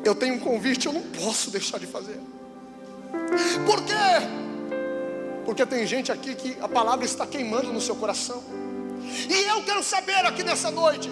Eu 0.03 0.15
tenho 0.15 0.35
um 0.35 0.39
convite, 0.39 0.87
eu 0.87 0.93
não 0.93 1.01
posso 1.01 1.51
deixar 1.51 1.79
de 1.79 1.85
fazer. 1.85 2.19
Por 3.65 3.83
quê? 3.83 4.40
Porque 5.45 5.65
tem 5.65 5.85
gente 5.85 6.11
aqui 6.11 6.35
que 6.35 6.57
a 6.61 6.67
palavra 6.67 7.05
está 7.05 7.25
queimando 7.25 7.71
no 7.73 7.81
seu 7.81 7.95
coração. 7.95 8.43
E 9.29 9.49
eu 9.49 9.63
quero 9.63 9.83
saber 9.83 10.25
aqui 10.25 10.43
nessa 10.43 10.69
noite, 10.71 11.11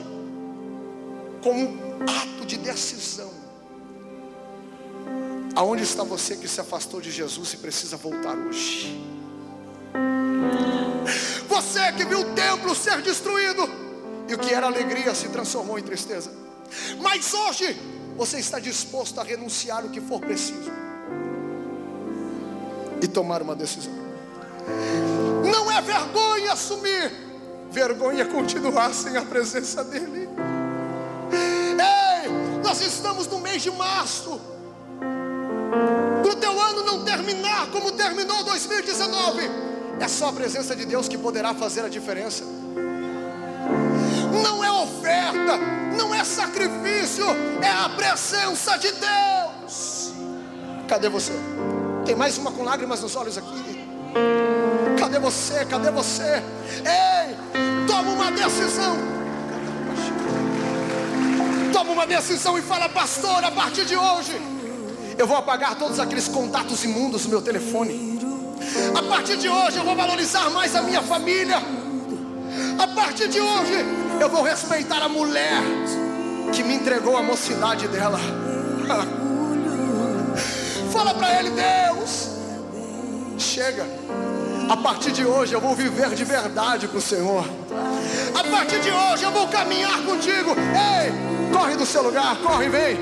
como 1.44 1.60
um 1.60 2.04
ato 2.04 2.46
de 2.46 2.58
decisão, 2.58 3.32
aonde 5.56 5.84
está 5.84 6.04
você 6.04 6.36
que 6.36 6.48
se 6.48 6.62
afastou 6.62 7.02
de 7.02 7.12
Jesus 7.12 7.54
e 7.54 7.58
precisa 7.58 7.98
voltar 7.98 8.38
hoje? 8.38 8.98
Você 11.48 11.92
que 11.94 12.06
viu 12.06 12.22
o 12.22 12.36
templo 12.36 12.74
ser 12.76 13.02
destruído 13.02 13.68
e 14.28 14.34
o 14.34 14.38
que 14.38 14.54
era 14.54 14.68
alegria 14.68 15.14
se 15.16 15.28
transformou 15.30 15.80
em 15.80 15.84
tristeza. 15.84 16.32
Mas 17.02 17.34
hoje 17.34 17.76
você 18.16 18.38
está 18.38 18.60
disposto 18.60 19.20
a 19.20 19.24
renunciar 19.24 19.86
o 19.86 19.90
que 19.90 20.00
for 20.00 20.20
preciso 20.20 20.72
e 23.02 23.08
tomar 23.08 23.42
uma 23.42 23.56
decisão. 23.56 24.09
Não 25.52 25.72
é 25.72 25.82
vergonha 25.82 26.54
assumir, 26.54 27.12
vergonha 27.72 28.26
continuar 28.26 28.94
sem 28.94 29.18
a 29.18 29.22
presença 29.22 29.84
dEle. 29.84 30.30
Ei, 31.32 32.60
nós 32.64 32.82
estamos 32.82 33.28
no 33.28 33.40
mês 33.40 33.62
de 33.62 33.72
março. 33.72 34.40
Para 36.22 36.32
o 36.32 36.36
teu 36.36 36.60
ano 36.62 36.84
não 36.84 37.04
terminar 37.04 37.68
como 37.72 37.92
terminou 37.92 38.44
2019, 38.44 39.50
é 40.00 40.08
só 40.08 40.30
a 40.30 40.34
presença 40.34 40.76
de 40.76 40.86
Deus 40.86 41.08
que 41.08 41.18
poderá 41.18 41.54
fazer 41.54 41.82
a 41.82 41.90
diferença. 41.90 42.44
não 44.44 44.64
é 44.64 44.72
oferta, 44.72 45.58
não 45.98 46.14
é 46.14 46.24
sacrifício, 46.24 47.26
é 47.62 47.70
a 47.70 47.90
presença 47.90 48.78
de 48.78 48.92
Deus. 48.92 50.14
Cadê 50.88 51.10
você? 51.10 51.34
Tem 52.06 52.16
mais 52.16 52.38
uma 52.38 52.52
com 52.52 52.64
lágrimas 52.64 53.02
nos 53.02 53.16
olhos 53.16 53.38
aqui. 53.38 53.88
Cadê 55.10 55.20
você? 55.20 55.66
Cadê 55.66 55.90
você? 55.90 56.44
Ei, 56.86 57.36
toma 57.88 58.12
uma 58.12 58.32
decisão. 58.32 58.96
Toma 61.74 61.94
uma 61.94 62.06
decisão 62.06 62.60
e 62.60 62.62
fala, 62.62 62.88
pastor, 62.90 63.44
a 63.44 63.50
partir 63.50 63.86
de 63.86 63.96
hoje, 63.96 64.40
eu 65.18 65.26
vou 65.26 65.36
apagar 65.36 65.74
todos 65.74 66.00
aqueles 66.00 66.28
contatos 66.28 66.84
imundos 66.84 67.24
no 67.24 67.32
meu 67.32 67.42
telefone. 67.42 68.20
A 68.96 69.02
partir 69.02 69.38
de 69.38 69.50
hoje, 69.50 69.78
eu 69.78 69.84
vou 69.84 69.96
valorizar 69.96 70.48
mais 70.52 70.76
a 70.76 70.84
minha 70.84 71.02
família. 71.02 71.58
A 72.78 72.88
partir 72.90 73.30
de 73.30 73.42
hoje, 73.42 73.84
eu 74.22 74.30
vou 74.30 74.44
respeitar 74.44 75.02
a 75.02 75.10
mulher 75.10 75.64
que 76.54 76.62
me 76.62 76.76
entregou 76.76 77.18
a 77.18 77.24
mocidade 77.24 77.88
dela. 77.88 78.20
Fala 80.94 81.16
para 81.16 81.40
ele, 81.40 81.50
Deus, 81.50 82.30
chega. 83.40 83.88
A 84.70 84.78
partir 84.78 85.12
de 85.12 85.26
hoje 85.26 85.52
eu 85.52 85.60
vou 85.60 85.76
viver 85.76 86.10
de 86.14 86.24
verdade 86.24 86.88
com 86.88 87.00
o 87.00 87.02
Senhor. 87.02 87.44
A 88.36 88.44
partir 88.44 88.80
de 88.80 88.92
hoje 88.92 89.24
eu 89.24 89.32
vou 89.32 89.48
caminhar 89.48 90.00
contigo. 90.04 90.52
Ei, 90.52 91.12
corre 91.52 91.76
do 91.76 91.88
seu 91.88 92.04
lugar, 92.04 92.38
corre, 92.38 92.70
vem. 92.70 92.98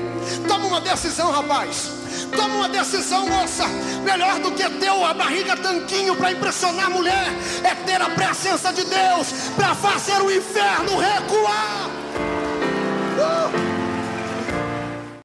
Toma 0.48 0.66
uma 0.66 0.80
decisão, 0.80 1.30
rapaz. 1.30 1.90
Toma 2.34 2.54
uma 2.54 2.68
decisão, 2.70 3.28
moça. 3.28 3.66
Melhor 4.02 4.38
do 4.40 4.50
que 4.52 4.68
ter 4.68 4.88
a 4.88 5.12
barriga 5.12 5.58
tanquinho 5.58 6.16
para 6.16 6.32
impressionar 6.32 6.86
a 6.86 6.90
mulher 6.90 7.28
é 7.62 7.74
ter 7.74 8.00
a 8.00 8.08
presença 8.08 8.72
de 8.72 8.84
Deus 8.84 9.28
para 9.54 9.74
fazer 9.74 10.22
o 10.22 10.30
inferno 10.30 10.96
recuar. 10.96 11.97